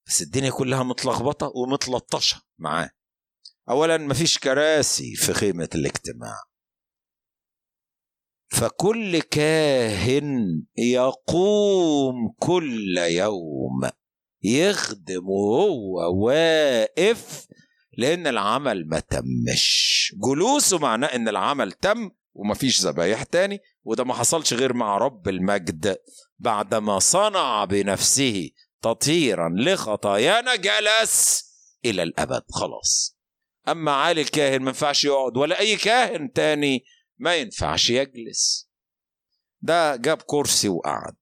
[0.08, 2.90] بس الدنيا كلها متلخبطة ومتلطشة معاه.
[3.70, 6.36] أولا مفيش كراسي في خيمة الاجتماع.
[8.50, 13.90] فكل كاهن يقوم كل يوم
[14.44, 17.48] يخدم وهو واقف
[17.98, 20.16] لأن العمل ما تمش.
[20.24, 25.98] جلوسه معناه إن العمل تم ومفيش ذبايح تاني وده ما حصلش غير مع رب المجد
[26.40, 28.50] بعدما صنع بنفسه
[28.82, 31.46] تطهيرا لخطايانا جلس
[31.86, 32.44] إلى الأبد.
[32.50, 33.15] خلاص.
[33.68, 36.86] أما عالي الكاهن ما ينفعش يقعد ولا أي كاهن تاني
[37.18, 38.70] ما ينفعش يجلس.
[39.62, 41.16] ده جاب كرسي وقعد.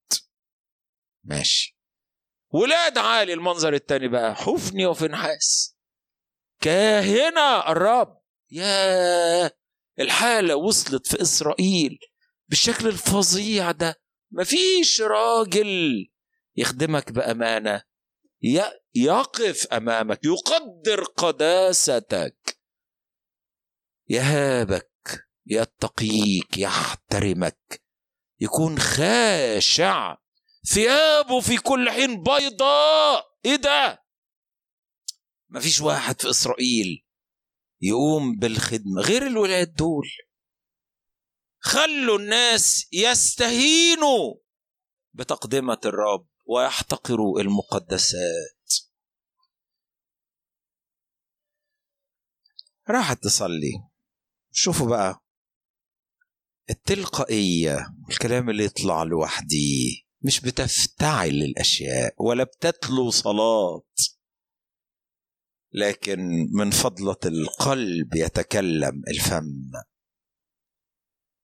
[1.24, 1.78] ماشي.
[2.50, 5.78] ولاد عالي المنظر التاني بقى حفني وفي نحاس
[6.62, 8.22] كاهنة الرب.
[8.52, 9.52] يا
[10.00, 11.98] الحالة وصلت في إسرائيل
[12.50, 14.02] بالشكل الفظيع ده.
[14.32, 16.08] مفيش راجل
[16.56, 17.84] يخدمك بأمانة.
[18.96, 22.60] يقف أمامك يقدر قداستك.
[24.10, 27.84] يهابك يتقيك يحترمك.
[28.40, 30.18] يكون خاشع
[30.74, 33.26] ثيابه في كل حين بيضاء.
[33.46, 34.04] إيه ده؟
[35.50, 37.06] مفيش واحد في إسرائيل
[37.82, 40.08] يقوم بالخدمة غير الولاد دول.
[41.60, 44.36] خلوا الناس يستهينوا
[45.14, 48.63] بتقدمة الرب ويحتقروا المقدسات.
[52.90, 53.72] راحت تصلي.
[54.52, 55.24] شوفوا بقى.
[56.70, 63.84] التلقائية الكلام اللي يطلع لوحدي مش بتفتعل الأشياء ولا بتتلو صلاة.
[65.72, 66.20] لكن
[66.52, 69.72] من فضلة القلب يتكلم الفم.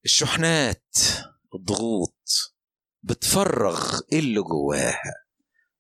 [0.06, 0.96] الشحنات
[1.56, 2.28] الضغوط
[3.04, 5.14] بتفرغ اللي جواها.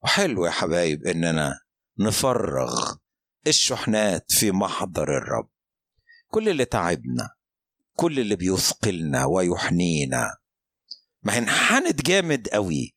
[0.03, 1.59] وحلو يا حبايب إننا
[1.99, 2.95] نفرغ
[3.47, 5.49] الشحنات في محضر الرب.
[6.27, 7.29] كل اللي تعبنا
[7.99, 10.37] كل اللي بيثقلنا ويحنينا.
[11.23, 12.95] ما انحنت جامد قوي.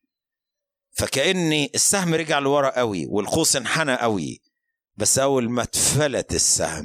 [0.91, 4.43] فكأني السهم رجع لورا قوي والقوس انحنى قوي.
[4.97, 6.85] بس أول ما اتفلت السهم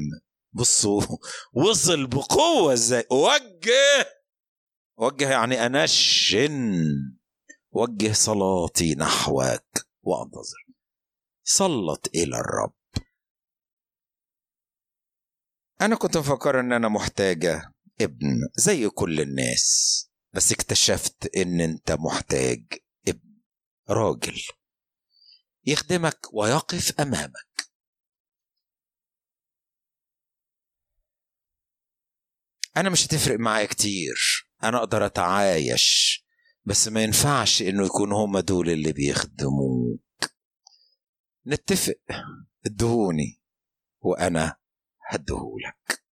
[0.53, 1.01] بصوا
[1.53, 4.09] وصل بقوة إزاي وجه
[4.97, 6.83] وجه يعني أنشن.
[7.71, 10.65] وجه صلاتي نحوك وأنتظر.
[11.43, 12.76] صلت إلى الرب.
[15.81, 20.03] أنا كنت مفكر إن أنا محتاجة ابن زي كل الناس
[20.33, 22.63] بس اكتشفت إن أنت محتاج
[23.07, 23.37] ابن
[23.89, 24.41] راجل
[25.65, 27.47] يخدمك ويقف أمامك.
[32.77, 36.23] أنا مش هتفرق معايا كتير أنا أقدر أتعايش
[36.65, 40.01] بس ما ينفعش إنه يكون هما دول اللي بيخدموك.
[41.47, 41.95] نتفق
[42.65, 43.41] ادهوني
[44.01, 44.55] وأنا
[45.09, 46.03] هديهولك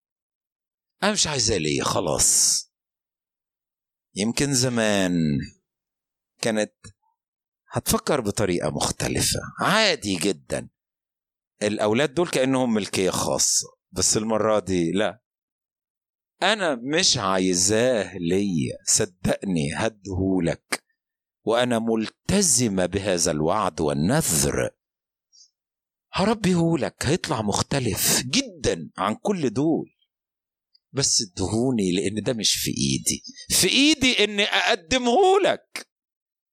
[1.03, 2.61] أنا مش عايزاه ليا خلاص.
[4.15, 5.13] يمكن زمان
[6.41, 6.73] كانت
[7.71, 9.39] هتفكر بطريقة مختلفة.
[9.59, 10.69] عادي جدا.
[11.63, 15.21] الأولاد دول كأنهم ملكية خاصة بس المرة دي لا.
[16.43, 18.77] أنا مش عايزاه ليا.
[18.85, 20.83] صدقني هدهولك
[21.45, 24.69] وأنا ملتزمة بهذا الوعد والنذر.
[26.17, 29.95] هربيهولك هيطلع مختلف جدا عن كل دول.
[30.91, 33.23] بس ادهوني لأن ده مش في إيدي.
[33.49, 35.89] في إيدي إني أقدمه لك.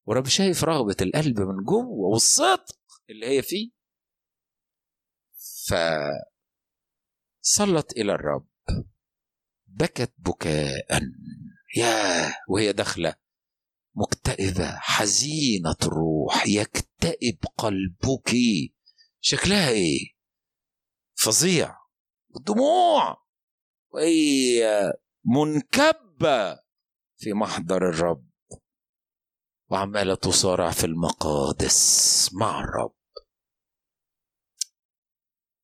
[0.07, 2.79] ورب شايف رغبة القلب من جوه والصدق
[3.11, 3.71] اللي هي فيه.
[5.67, 5.75] ف
[7.41, 8.49] صلت إلى الرب.
[9.67, 11.03] بكت بكاء.
[11.77, 13.15] ياه وهي داخلة.
[13.95, 16.47] مكتئبة حزينة الروح.
[16.47, 18.33] يكتئب قلبك.
[19.25, 20.13] شكلها إيه؟
[21.15, 21.77] فظيع.
[22.37, 23.25] الدموع
[23.91, 24.93] وهي
[25.25, 26.55] منكبة
[27.19, 28.31] في محضر الرب.
[29.71, 32.97] وعمالة تصارع في المقادس مع الرب.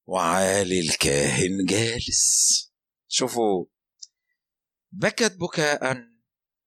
[0.06, 2.72] وعالي الكاهن جالس.
[3.08, 3.66] شوفوا.
[4.92, 6.08] بكت بكاء.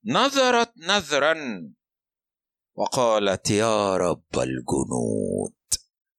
[0.06, 1.36] نظرت نذرا
[2.76, 5.61] وقالت يا رب الجنود.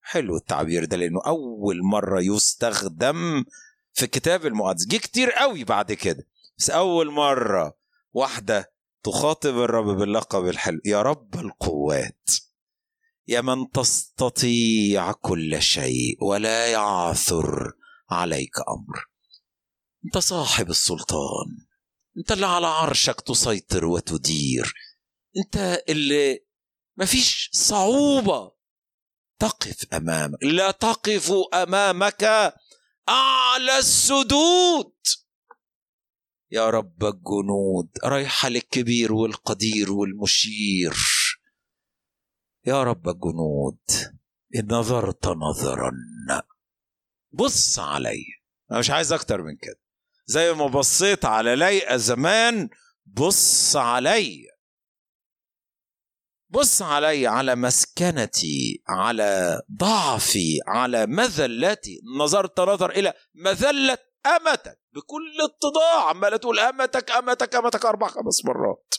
[0.02, 3.44] حلو التعبير ده لأنه أول مرة يستخدم
[3.92, 4.86] في الكتاب المقدس.
[4.86, 6.28] جه كتير قوي بعد كده.
[6.58, 7.76] بس أول مرة
[8.12, 8.72] واحدة
[9.02, 10.80] تخاطب الرب باللقب الحلو.
[10.84, 12.30] يا رب القوات
[13.28, 17.72] يا من تستطيع كل شيء ولا يعثر
[18.10, 19.04] عليك أمر.
[20.04, 21.46] أنت صاحب السلطان.
[22.18, 24.74] أنت اللي على عرشك تسيطر وتدير.
[25.36, 26.38] أنت اللي
[26.96, 28.52] مفيش صعوبة
[29.42, 30.38] تقف أمامك.
[30.42, 32.24] لا تقف أمامك
[33.08, 34.94] أعلى السدود.
[36.50, 40.96] يا رب الجنود رايحه للكبير والقدير والمشير.
[42.66, 43.80] يا رب الجنود
[44.56, 45.92] إن نظرت نظرا.
[47.32, 48.24] بص علي.
[48.70, 49.80] أنا مش عايز أكتر من كده.
[50.26, 52.68] زي ما بصيت على ليئة زمان
[53.06, 54.51] بص علي.
[56.52, 62.00] بص علي على مسكنتي على ضعفي على مذلتي.
[62.20, 64.80] نظرت نظر إلى مذلة أمتك.
[64.92, 68.94] بكل اتضاع عمالة تقول أمتك أمتك أمتك أربع خمس مرات.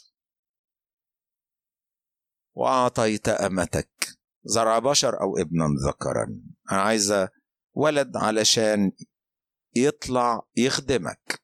[2.53, 4.07] وأعطيت أمتك.
[4.43, 6.39] زرع بشر أو ابنا ذكرا.
[6.71, 7.29] أنا عايزة
[7.73, 8.91] ولد علشان
[9.75, 11.43] يطلع يخدمك.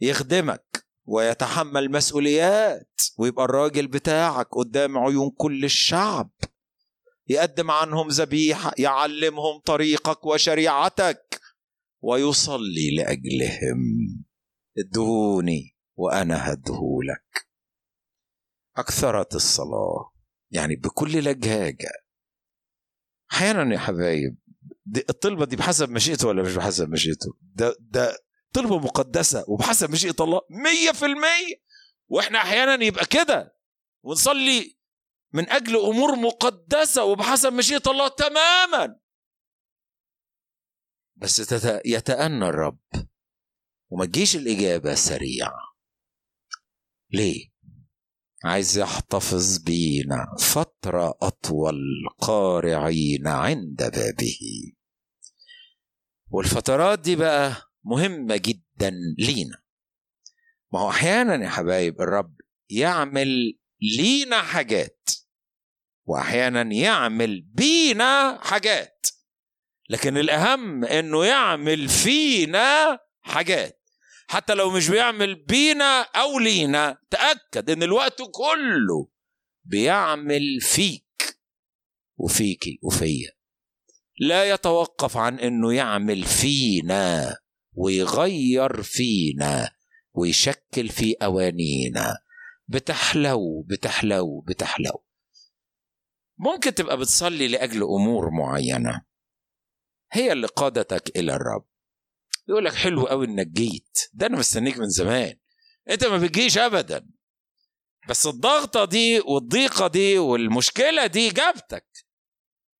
[0.00, 0.86] يخدمك.
[1.04, 6.30] ويتحمل مسؤوليات ويبقى الراجل بتاعك قدام عيون كل الشعب.
[7.28, 11.40] يقدم عنهم ذبيحة يعلمهم طريقك وشريعتك
[12.00, 13.84] ويصلي لأجلهم.
[14.78, 17.46] ادهوني وأنا هدهولك
[18.76, 20.12] أكثرت الصلاة
[20.50, 21.90] يعني بكل لجاجة.
[23.32, 24.38] أحيانا يا حبايب
[24.86, 28.18] دي الطلبة دي بحسب مشيئته ولا مش بحسب مشيئته؟ ده ده
[28.54, 31.62] طلبة مقدسة وبحسب مشيئة الله مية في المية.
[32.08, 33.56] وإحنا أحيانا يبقى كده
[34.02, 34.78] ونصلي
[35.32, 38.98] من أجل أمور مقدسة وبحسب مشيئة الله تماما.
[41.16, 41.52] بس
[41.84, 42.80] يتأنى الرب
[43.90, 45.54] وما تجيش الإجابة سريعة.
[47.10, 47.52] ليه؟
[48.44, 51.80] عايز يحتفظ بينا فترة أطول
[52.18, 54.38] قارعين عند بابه.
[56.30, 59.62] والفترات دي بقى مهمة جدا لينا.
[60.72, 62.36] ما هو أحيانا يا حبايب الرب
[62.70, 63.58] يعمل
[63.98, 65.08] لينا حاجات
[66.04, 69.06] وأحيانا يعمل بينا حاجات
[69.88, 73.78] لكن الأهم إنه يعمل فينا حاجات.
[74.26, 79.08] حتى لو مش بيعمل بينا أو لينا تأكد إن الوقت كله
[79.64, 81.38] بيعمل فيك
[82.16, 83.30] وفيكي وفيا.
[84.18, 87.36] لا يتوقف عن إنه يعمل فينا
[87.72, 89.70] ويغير فينا
[90.14, 92.18] ويشكل في أوانينا.
[92.68, 95.04] بتحلو بتحلو بتحلو.
[96.38, 99.04] ممكن تبقى بتصلي لأجل أمور معينة.
[100.12, 101.66] هي اللي قادتك إلى الرب.
[102.48, 103.98] يقول لك حلو قوي إنك جيت.
[104.12, 105.34] ده أنا مستنيك من زمان.
[105.90, 107.08] أنت ما بتجيش ابدا.
[108.08, 111.86] بس الضغطة دي والضيقة دي والمشكلة دي جابتك.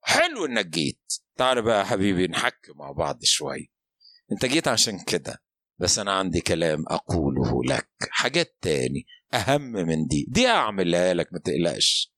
[0.00, 1.12] حلو إنك جيت.
[1.36, 3.71] تعال بقى يا حبيبي نحكي مع بعض شوية
[4.32, 5.42] انت جيت عشان كده
[5.78, 7.90] بس أنا عندي كلام أقوله لك.
[8.10, 10.26] حاجات تاني أهم من دي.
[10.28, 12.12] دي أعملها لك ما تقلقش.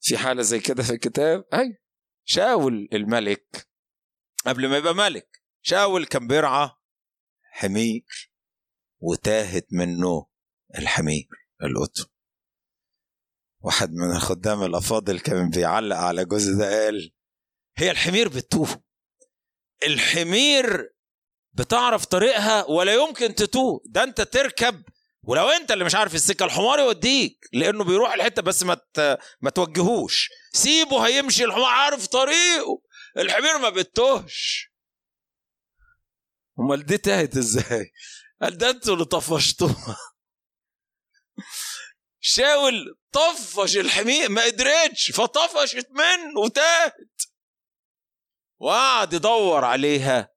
[0.00, 1.78] في حالة زي كده في الكتاب؟ أي.
[2.24, 3.68] شاول الملك.
[4.46, 6.70] قبل ما يبقى ملك شاول كان بيرعى
[7.42, 8.32] حمير
[9.00, 10.26] وتاهت منه
[10.78, 11.28] الحمير
[11.62, 12.04] القطن.
[13.60, 17.12] واحد من الخدام الأفاضل كان بيعلق على جزء ده قال
[17.76, 18.82] هي الحمير بتتوه
[19.86, 20.92] الحمير
[21.52, 23.80] بتعرف طريقها ولا يمكن تتوه.
[23.84, 24.82] ده انت تركب
[25.22, 28.80] ولو انت اللي مش عارف السكة الحمار يوديك لأنه بيروح الحته بس ما
[29.40, 30.28] ما توجهوش.
[30.52, 32.82] سيبه هيمشي الحمار عارف طريقه.
[33.16, 34.70] الحمير ما بتتوهش.
[36.58, 37.92] أمال دي تاهت إزاي؟
[38.42, 39.96] قال ده أنتوا اللي طفشتوها.
[42.20, 46.94] شاول طفش الحمير ما قدرتش فطفشت منه وتاهت.
[48.60, 50.28] وقعد يدور عليها.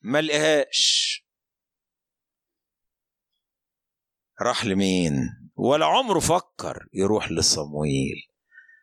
[0.00, 1.18] ما لقاهاش.
[4.42, 5.12] راح لمين؟
[5.56, 8.28] ولا عمره فكر يروح لصمويل.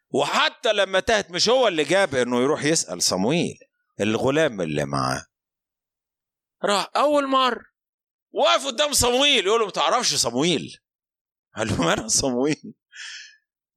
[0.09, 3.59] وحتى لما تاهت مش هو اللي جاب إنه يروح يسأل صمويل
[3.99, 5.25] الغلام اللي معاه.
[6.63, 7.65] راح أول مره
[8.31, 10.77] واقف قدام صمويل يقول له ما تعرفش صمويل؟
[11.55, 12.73] قال له أنا صمويل.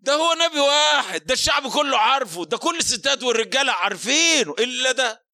[0.03, 5.27] ده هو نبي واحد ده الشعب كله عارفه ده كل الستات والرجاله عارفينه إلا ده.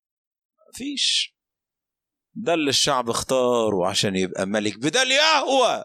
[0.68, 1.34] مفيش.
[2.34, 4.78] ده اللي الشعب اختاره عشان يبقى ملك.
[4.78, 5.84] بدل يهوى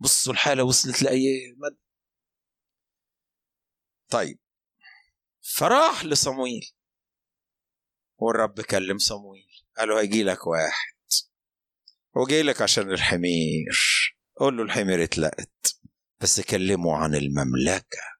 [0.00, 1.80] بصوا الحالة وصلت لأي مدى
[4.10, 4.38] طيب.
[5.56, 6.72] فراح لصمويل.
[8.18, 9.64] والرب كلم صمويل.
[9.78, 10.96] قال له هيجي لك واحد.
[12.16, 13.78] هو جاي لك عشان الحمير.
[14.36, 15.80] قول له الحمير اتلقت.
[16.20, 18.16] بس كلمه عن المملكة.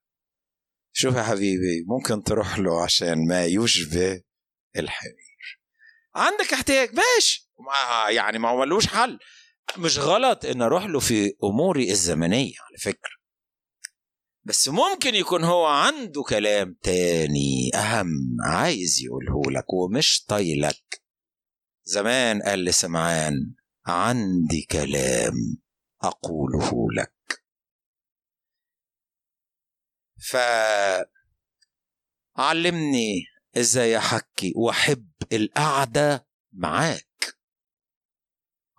[0.93, 4.23] شوف يا حبيبي ممكن تروح له عشان ما يشبه
[4.77, 5.61] الحمير
[6.15, 7.51] عندك احتياج ماشي.
[7.59, 9.19] ما يعني ما هو ملوش حل.
[9.79, 13.17] مش غلط إن أروح له في أموري الزمنية على فكرة.
[14.45, 21.03] بس ممكن يكون هو عنده كلام تاني أهم عايز يقوله لك ومش طايلك.
[21.85, 23.55] زمان قال لسمعان
[23.87, 25.35] عندي كلام
[26.03, 27.16] أقوله لك.
[30.31, 30.37] ف
[32.37, 33.25] علمني
[33.57, 37.37] إزاي أحكي وأحب القعدة معاك.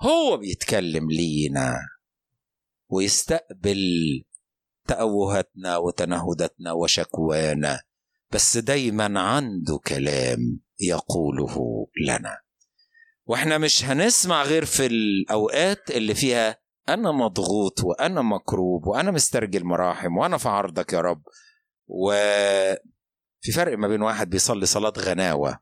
[0.02, 1.76] هو بيتكلم لينا
[2.89, 3.84] ويستقبل
[4.88, 7.82] تأوهاتنا وتنهداتنا وشكوانا
[8.32, 12.41] بس دايما عنده كلام يقوله لنا.
[13.26, 20.17] وإحنا مش هنسمع غير في الأوقات اللي فيها أنا مضغوط وأنا مكروب وأنا مسترجل مراحم
[20.17, 21.23] وأنا في عرضك يا رب.
[21.88, 25.59] وفي فرق ما بين واحد بيصلي صلاة غناوة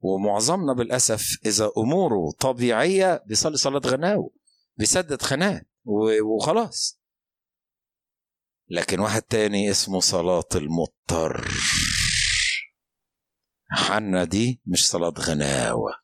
[0.00, 4.30] ومعظمنا بالأسف إذا أموره طبيعية بيصلي صلاة غناوة
[4.76, 5.62] بيسدد خناق
[6.24, 7.00] وخلاص.
[8.68, 11.48] لكن واحد تاني اسمه صلاة المضطر.
[13.70, 16.01] حنا دي مش صلاة غناوة.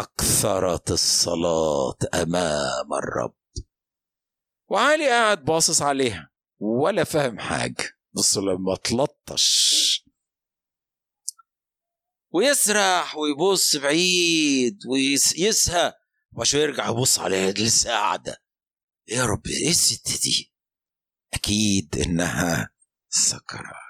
[0.00, 3.36] أكثرت الصلاة أمام الرب.
[4.68, 7.84] وعلي قاعد باصص عليها ولا فاهم حاجة.
[8.12, 9.76] بص لما تلطش.
[12.30, 15.92] ويسرح ويبص بعيد ويسهى
[16.32, 18.42] وشوية يرجع يبص عليها لسه قاعدة
[19.08, 20.52] يا رب إيه الست دي؟
[21.34, 22.70] أكيد إنها
[23.08, 23.85] سكرانة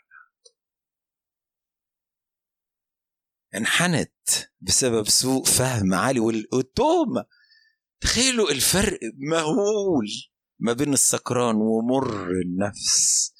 [3.54, 4.12] انحنت
[4.60, 7.26] بسبب سوء فهم عالي والتهمة
[8.00, 10.08] تخيلوا الفرق مهول
[10.58, 13.32] ما بين السكران ومر النفس.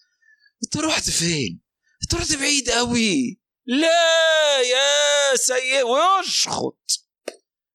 [0.65, 1.61] انت رحت فين؟
[2.03, 7.07] انت رحت بعيد قوي لا يا سيء ويشخط.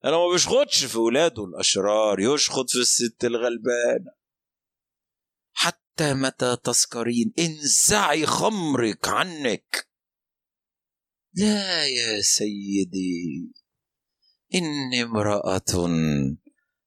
[0.05, 4.11] أنا ما بيشخطش في ولاده الأشرار يشخط في الست الغلبانة.
[5.53, 9.90] حتى متى تسكرين؟ انزعي خمرك عنك.
[11.33, 13.51] لا يا سيدي
[14.55, 15.89] إني امرأة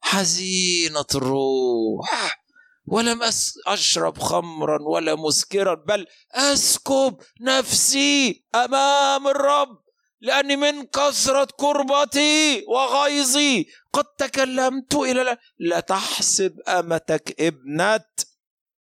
[0.00, 2.44] حزينة الروح
[2.86, 3.20] ولم
[3.66, 9.84] أشرب خمرا ولا مسكرا بل أسكب نفسي أمام الرب
[10.20, 18.04] لأني من كثرة كربتي وغيظي قد تكلمت إلى لا تحسب أمتك ابنة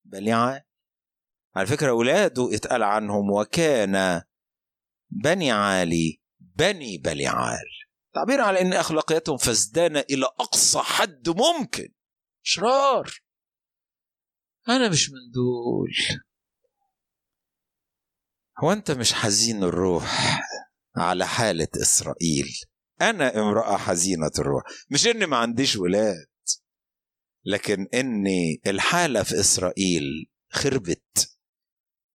[0.05, 0.61] بليعان
[1.55, 4.21] على فكرة أولاده اتقال عنهم وكان
[5.21, 7.65] بني عالي بني بليعال
[8.13, 11.93] تعبير على أن أخلاقياتهم فسدانة إلى أقصى حد ممكن.
[12.41, 13.11] شرار.
[14.69, 16.19] أنا مش من دول.
[18.63, 20.39] هو أنت مش حزين الروح
[20.97, 22.47] على حالة إسرائيل؟
[23.01, 24.63] أنا امرأة حزينة الروح.
[24.89, 26.27] مش إني ما عنديش ولاد
[27.45, 28.25] لكن ان
[28.67, 30.03] الحالة في إسرائيل
[30.51, 31.37] خربت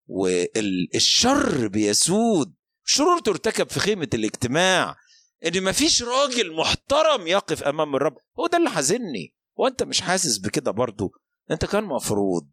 [0.07, 2.55] والشر بيسود.
[2.91, 4.95] شرور ترتكب في خيمة الاجتماع
[5.45, 8.17] إن مفيش راجل محترم يقف أمام الرب.
[8.39, 11.11] هو ده اللي حزني وانت مش حاسس بكده برضو؟
[11.51, 12.49] أنت كان مفروض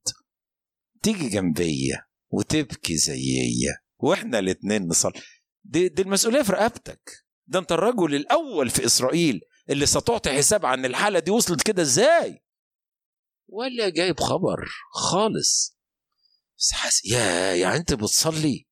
[1.02, 5.20] تيجي جنبية وتبكي زيي وإحنا الاتنين نصلي.
[5.64, 7.24] دي, دي المسؤولية في رقبتك.
[7.46, 12.44] ده أنت الرجل الأول في إسرائيل اللي ستعطي حساب عن الحالة دي وصلت كده إزاي؟
[13.48, 15.76] ولا جايب خبر خالص.
[16.58, 18.65] بس حس يا يعني أنت بتصلي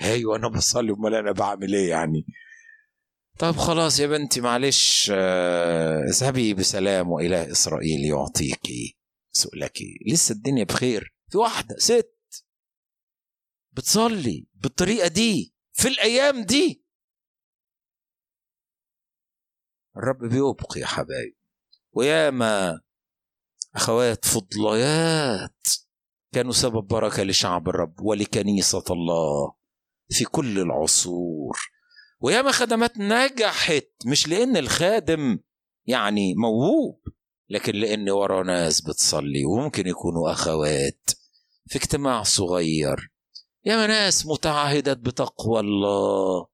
[0.00, 0.92] أيوه أنا بصلي.
[0.92, 2.26] أمال أنا بعمل إيه يعني؟
[3.38, 5.10] طب خلاص يا بنتي معلش
[6.10, 8.60] اذهبي بسلام واله إسرائيل يعطيك
[9.32, 9.78] سؤلك.
[10.06, 11.14] لسه الدنيا بخير.
[11.30, 12.16] في واحدة ست.
[13.72, 16.84] بتصلي بالطريقة دي في الأيام دي.
[19.96, 21.36] الرب بيبقي يا حبايبي
[21.92, 22.80] وياما
[23.74, 25.66] أخوات فضليات
[26.34, 29.59] كانوا سبب بركة لشعب الرب ولكنيسة الله.
[30.10, 31.58] في كل العصور.
[32.20, 35.38] وياما خدمات نجحت مش لأن الخادم
[35.86, 37.00] يعني موهوب
[37.48, 41.10] لكن لأن ورا ناس بتصلي وممكن يكونوا أخوات
[41.66, 43.10] في اجتماع صغير.
[43.64, 46.46] ياما ناس متعهدات بتقوى الله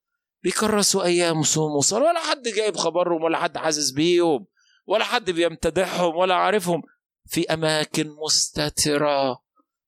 [0.42, 4.46] بيكرسوا أيام صوم وصلاة ولا حد جايب خبرهم ولا حد حاسس بيهم
[4.86, 6.82] ولا حد بيمتدحهم ولا عارفهم.
[7.28, 9.42] في أماكن مستترة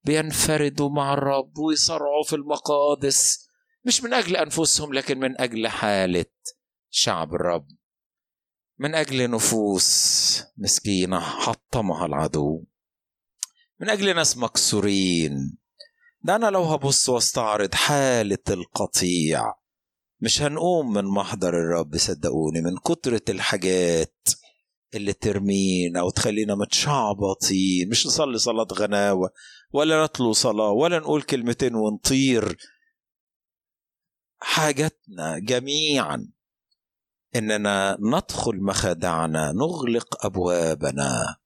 [0.04, 3.47] بينفردوا مع الرب ويصرعوا في المقادس.
[3.89, 6.24] مش من أجل أنفسهم لكن من أجل حالة
[6.91, 7.68] شعب الرب.
[8.78, 12.64] من أجل نفوس مسكينة حطمها العدو.
[13.80, 15.59] من أجل ناس مكسورين.
[16.22, 19.55] ده أنا لو هبص واستعرض حالة القطيع
[20.20, 24.28] مش هنقوم من محضر الرب صدقوني من كترة الحاجات
[24.95, 27.89] اللي ترمينا وتخلينا متشعبطين.
[27.89, 29.30] مش نصلي صلاة غناوة
[29.72, 32.57] ولا نتلو صلاة ولا نقول كلمتين ونطير
[34.41, 36.32] حاجتنا جميعا
[37.36, 41.36] إننا ندخل مخادعنا نغلق أبوابنا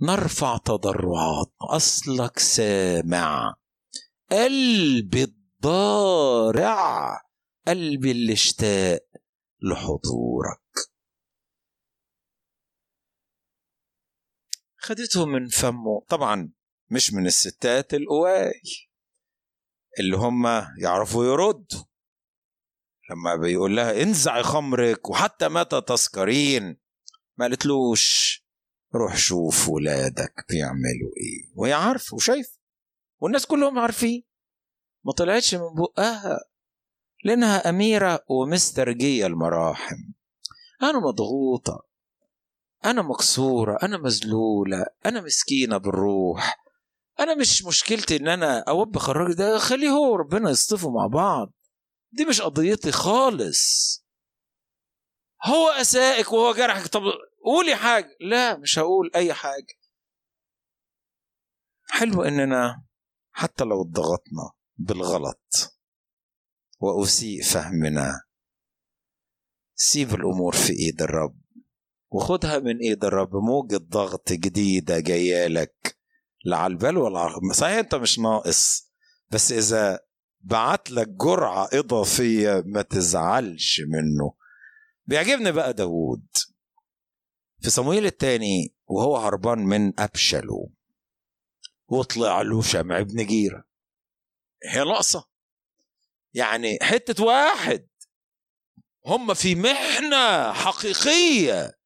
[0.00, 3.56] نرفع تضرعات اصلك سامع.
[4.30, 7.20] قلبي الضارع
[7.68, 9.00] قلبي اللي اشتاق
[9.62, 10.60] لحضورك.
[14.76, 16.52] خدته من فمه طبعا
[16.90, 18.62] مش من الستات القواي
[19.98, 20.46] اللي هم
[20.82, 21.84] يعرفوا يردوا
[23.10, 26.76] لما بيقول لها انزعي خمرك وحتى متى تسكرين؟
[27.36, 28.40] ما قالتلوش
[28.94, 31.52] روح شوف ولادك بيعملوا إيه.
[31.54, 32.58] وهي عارفة وشايفة
[33.20, 34.22] والناس كلهم عارفين.
[35.04, 36.40] ما طلعتش من بقها
[37.24, 39.96] لأنها أميرة ومسترجيه المراحم.
[40.82, 41.82] أنا مضغوطة
[42.84, 46.64] أنا مكسورة أنا مذلولة أنا مسكينة بالروح.
[47.20, 51.52] أنا مش مشكلتي إن أنا أوبخ الراجل ده خليه هو ربنا يصطفوا مع بعض.
[52.16, 54.04] دي مش قضيتي خالص.
[55.44, 56.86] هو أسائك وهو جرحك.
[56.86, 57.02] طب
[57.44, 58.16] قولي حاجة.
[58.20, 59.74] لا مش هقول أي حاجة.
[61.88, 62.84] حلو إننا
[63.32, 65.74] حتى لو اتضغطنا بالغلط
[66.78, 68.22] وأسيء فهمنا
[69.74, 71.40] سيب الأمور في إيد الرب
[72.10, 73.36] وخدها من إيد الرب.
[73.36, 75.98] موجة ضغط جديدة جاية لك.
[76.44, 78.92] لا على البال ولا صحيح أنت مش ناقص
[79.30, 80.00] بس إذا
[80.44, 84.34] بعت لك جرعة إضافية ما تزعلش منه.
[85.06, 86.26] بيعجبني بقى داوود.
[87.60, 90.72] في صمويل الثاني وهو هربان من أبشلو.
[91.88, 93.64] وطلع له شمع بن جيرة.
[94.70, 95.28] هي ناقصة.
[96.34, 97.88] يعني حتة واحد.
[99.06, 101.78] هم في محنة حقيقية.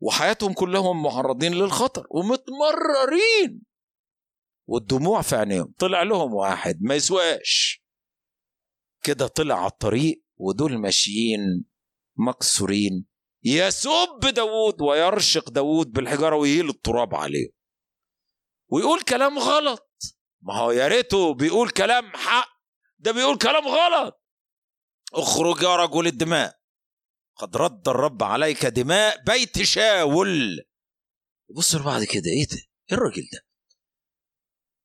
[0.00, 3.62] وحياتهم كلهم معرضين للخطر ومتمررين.
[4.66, 5.74] والدموع في عينيهم.
[5.78, 6.78] طلع لهم واحد.
[6.82, 7.85] ما يسواش
[9.06, 11.64] كده طلع على الطريق ودول ماشيين
[12.16, 13.06] مكسورين.
[13.44, 17.48] يسب داوود ويرشق داوود بالحجارة ويهيل التراب عليه
[18.68, 19.88] ويقول كلام غلط.
[20.42, 22.48] ما هو يا ريته بيقول كلام حق.
[22.98, 24.22] ده بيقول كلام غلط.
[25.14, 26.58] اخرج يا رجل الدماء.
[27.36, 30.60] قد رد الرب عليك دماء بيت شاول.
[31.56, 33.45] بص بعد كده إيه ده؟ إيه الراجل ده؟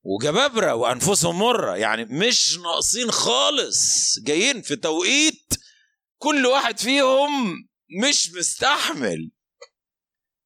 [0.04, 1.76] وجبابرة وأنفسهم مرة.
[1.76, 3.80] يعني مش ناقصين خالص.
[4.20, 5.54] جايين في توقيت
[6.18, 7.54] كل واحد فيهم
[8.04, 9.32] مش مستحمل.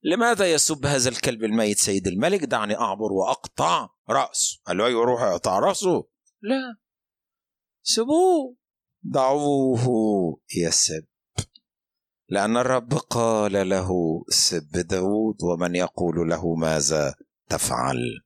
[0.03, 4.59] لماذا يسب هذا الكلب الميت سيد الملك؟ دعني أعبر وأقطع رأسه.
[4.65, 6.07] قال له أيوة روح اقطع رأسه؟
[6.41, 6.77] لا.
[7.83, 8.55] سبوه.
[9.03, 11.05] دعوه يسب.
[12.29, 13.89] لأن الرب قال له
[14.29, 17.15] سب داود ومن يقول له ماذا
[17.49, 18.24] تفعل؟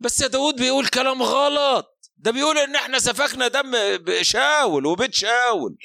[0.00, 2.10] بس يا داود بيقول كلام غلط.
[2.16, 3.72] ده بيقول إن إحنا سفكنا دم
[4.22, 5.76] شاول وبيت شاول.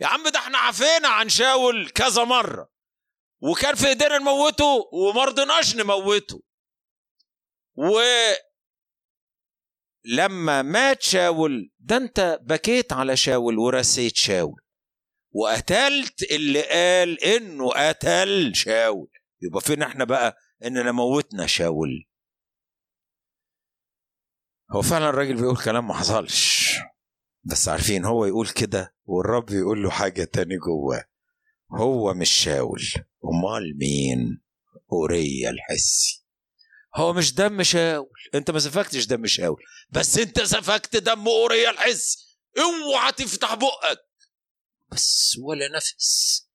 [0.00, 2.68] يا عم ده إحنا عفينا عن شاول كذا مرة.
[3.40, 5.34] وكان في إيدينا نموته وما
[5.76, 6.42] نموته.
[7.74, 8.00] و
[10.04, 14.60] لما مات شاول ده أنت بكيت على شاول ورسيت شاول.
[15.32, 19.08] وقتلت اللي قال إنه قتل شاول.
[19.42, 22.07] يبقى فين إحنا بقى؟ إننا موتنا شاول.
[24.70, 26.74] هو فعلا الراجل بيقول كلام ما حصلش
[27.44, 31.04] بس عارفين هو يقول كده والرب يقول له حاجة تاني جواه.
[31.72, 32.82] هو مش شاول
[33.24, 34.42] أمال مين؟
[34.92, 36.24] أوريا الحسي.
[36.96, 38.10] هو مش دم شاول.
[38.34, 42.38] أنت ما سفكتش دم شاول بس أنت سفكت دم أوريا الحسي.
[42.58, 43.98] اوعى تفتح بقك.
[44.92, 46.48] بس ولا نفس.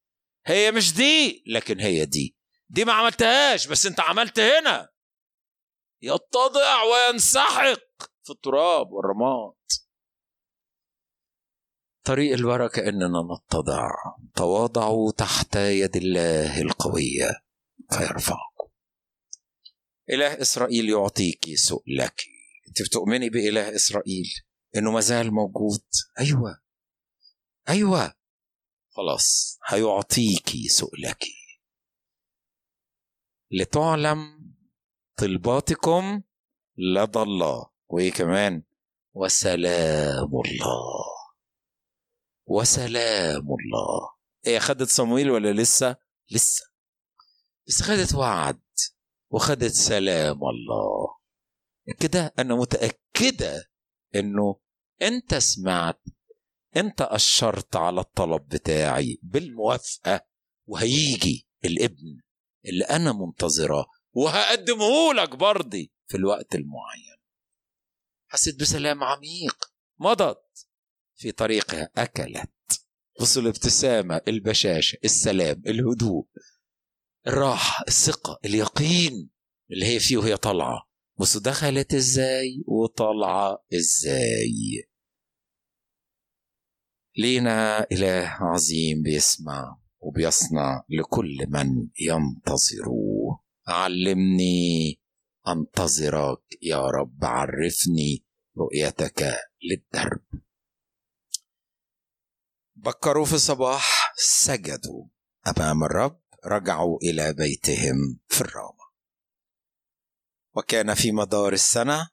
[0.45, 2.37] هي مش دي لكن هي دي.
[2.69, 4.89] دي ما عملتهاش بس أنت عملت هنا.
[6.03, 7.79] يتضع وينسحق
[8.23, 9.53] في التراب والرماد.
[12.03, 13.89] طريق البركة إننا نتضع.
[14.35, 17.43] تواضعوا تحت يد الله القوية
[17.91, 18.69] فيرفعكم
[20.09, 22.21] إله إسرائيل يعطيك سؤلك.
[22.67, 24.25] أنت بتؤمني بإله إسرائيل
[24.75, 25.83] إنه مازال موجود؟
[26.19, 26.61] أيوة.
[27.69, 28.13] أيوة.
[28.89, 31.23] خلاص هيعطيكي سؤلك.
[33.51, 34.42] لتعلم
[35.17, 36.21] طلباتكم
[36.77, 37.69] لدى الله.
[37.87, 38.63] وإيه كمان؟
[39.13, 41.05] وسلام الله.
[42.45, 44.09] وسلام الله.
[44.47, 45.95] إيه خدت صمويل ولا لسه؟
[46.31, 46.65] لسه.
[47.67, 48.61] بس خدت وعد
[49.29, 51.17] وخدت سلام الله.
[51.99, 53.69] كده أنا متأكدة
[54.15, 54.59] إنه
[55.01, 56.01] أنت سمعت
[56.75, 60.25] أنت أشرت على الطلب بتاعي بالموافقة
[60.65, 62.21] وهيجي الابن
[62.65, 67.17] اللي أنا منتظراه وهقدمه لك برضي في الوقت المعين.
[68.27, 69.73] حسيت بسلام عميق.
[69.99, 70.67] مضت
[71.15, 71.89] في طريقها.
[71.97, 72.49] أكلت.
[73.19, 76.27] بصوا الابتسامة البشاشة السلام الهدوء
[77.27, 79.29] الراحة الثقة اليقين
[79.71, 80.89] اللي هي فيه وهي طالعة.
[81.19, 84.87] بصوا دخلت إزاي وطالعة إزاي.
[87.17, 93.42] لينا إله عظيم بيسمع وبيصنع لكل من ينتظروه.
[93.67, 95.01] علمني
[95.47, 98.25] أنتظرك يا رب عرفني
[98.57, 100.23] رؤيتك للدرب.
[102.75, 105.05] بكروا في الصباح سجدوا
[105.47, 108.83] أمام الرب رجعوا إلى بيتهم في الرامه
[110.55, 112.09] وكان في مدار السنة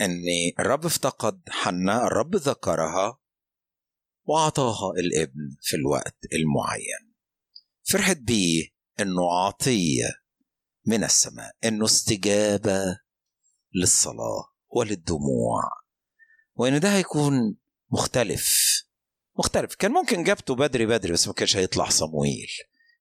[0.00, 0.22] ان
[0.58, 3.18] الرب افتقد حنا الرب ذكرها
[4.24, 7.14] وأعطاها الابن في الوقت المعين.
[7.82, 8.77] فرحت بيه.
[9.00, 10.08] إنه عطية
[10.86, 12.98] من السماء إنه استجابة
[13.74, 15.62] للصلاة وللدموع.
[16.54, 17.56] وإن ده هيكون
[17.90, 18.48] مختلف
[19.38, 19.74] مختلف.
[19.74, 22.48] كان ممكن جابته بدري بدري بس ما كانش هيطلع صمويل.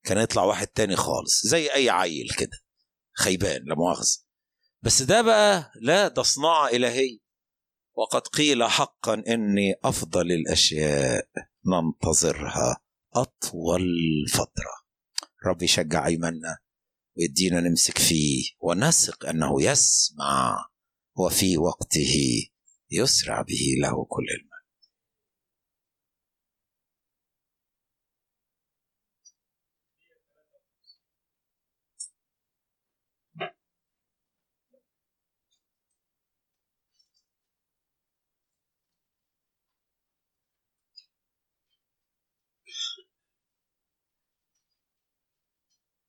[0.03, 2.57] كان يطلع واحد تاني خالص زي أي عيل كده
[3.17, 4.17] خيبان لا مؤاخذة.
[4.81, 7.27] بس ده بقى لا ده صناعة إلهية.
[7.93, 11.27] وقد قيل حقا إني أفضل الأشياء
[11.65, 12.77] ننتظرها
[13.15, 13.85] أطول
[14.33, 14.86] فترة.
[15.45, 16.57] رب يشجع أيماننا
[17.17, 20.65] ويدينا نمسك فيه ونثق أنه يسمع
[21.15, 22.15] وفي وقته
[22.91, 24.56] يسرع به له كل المجد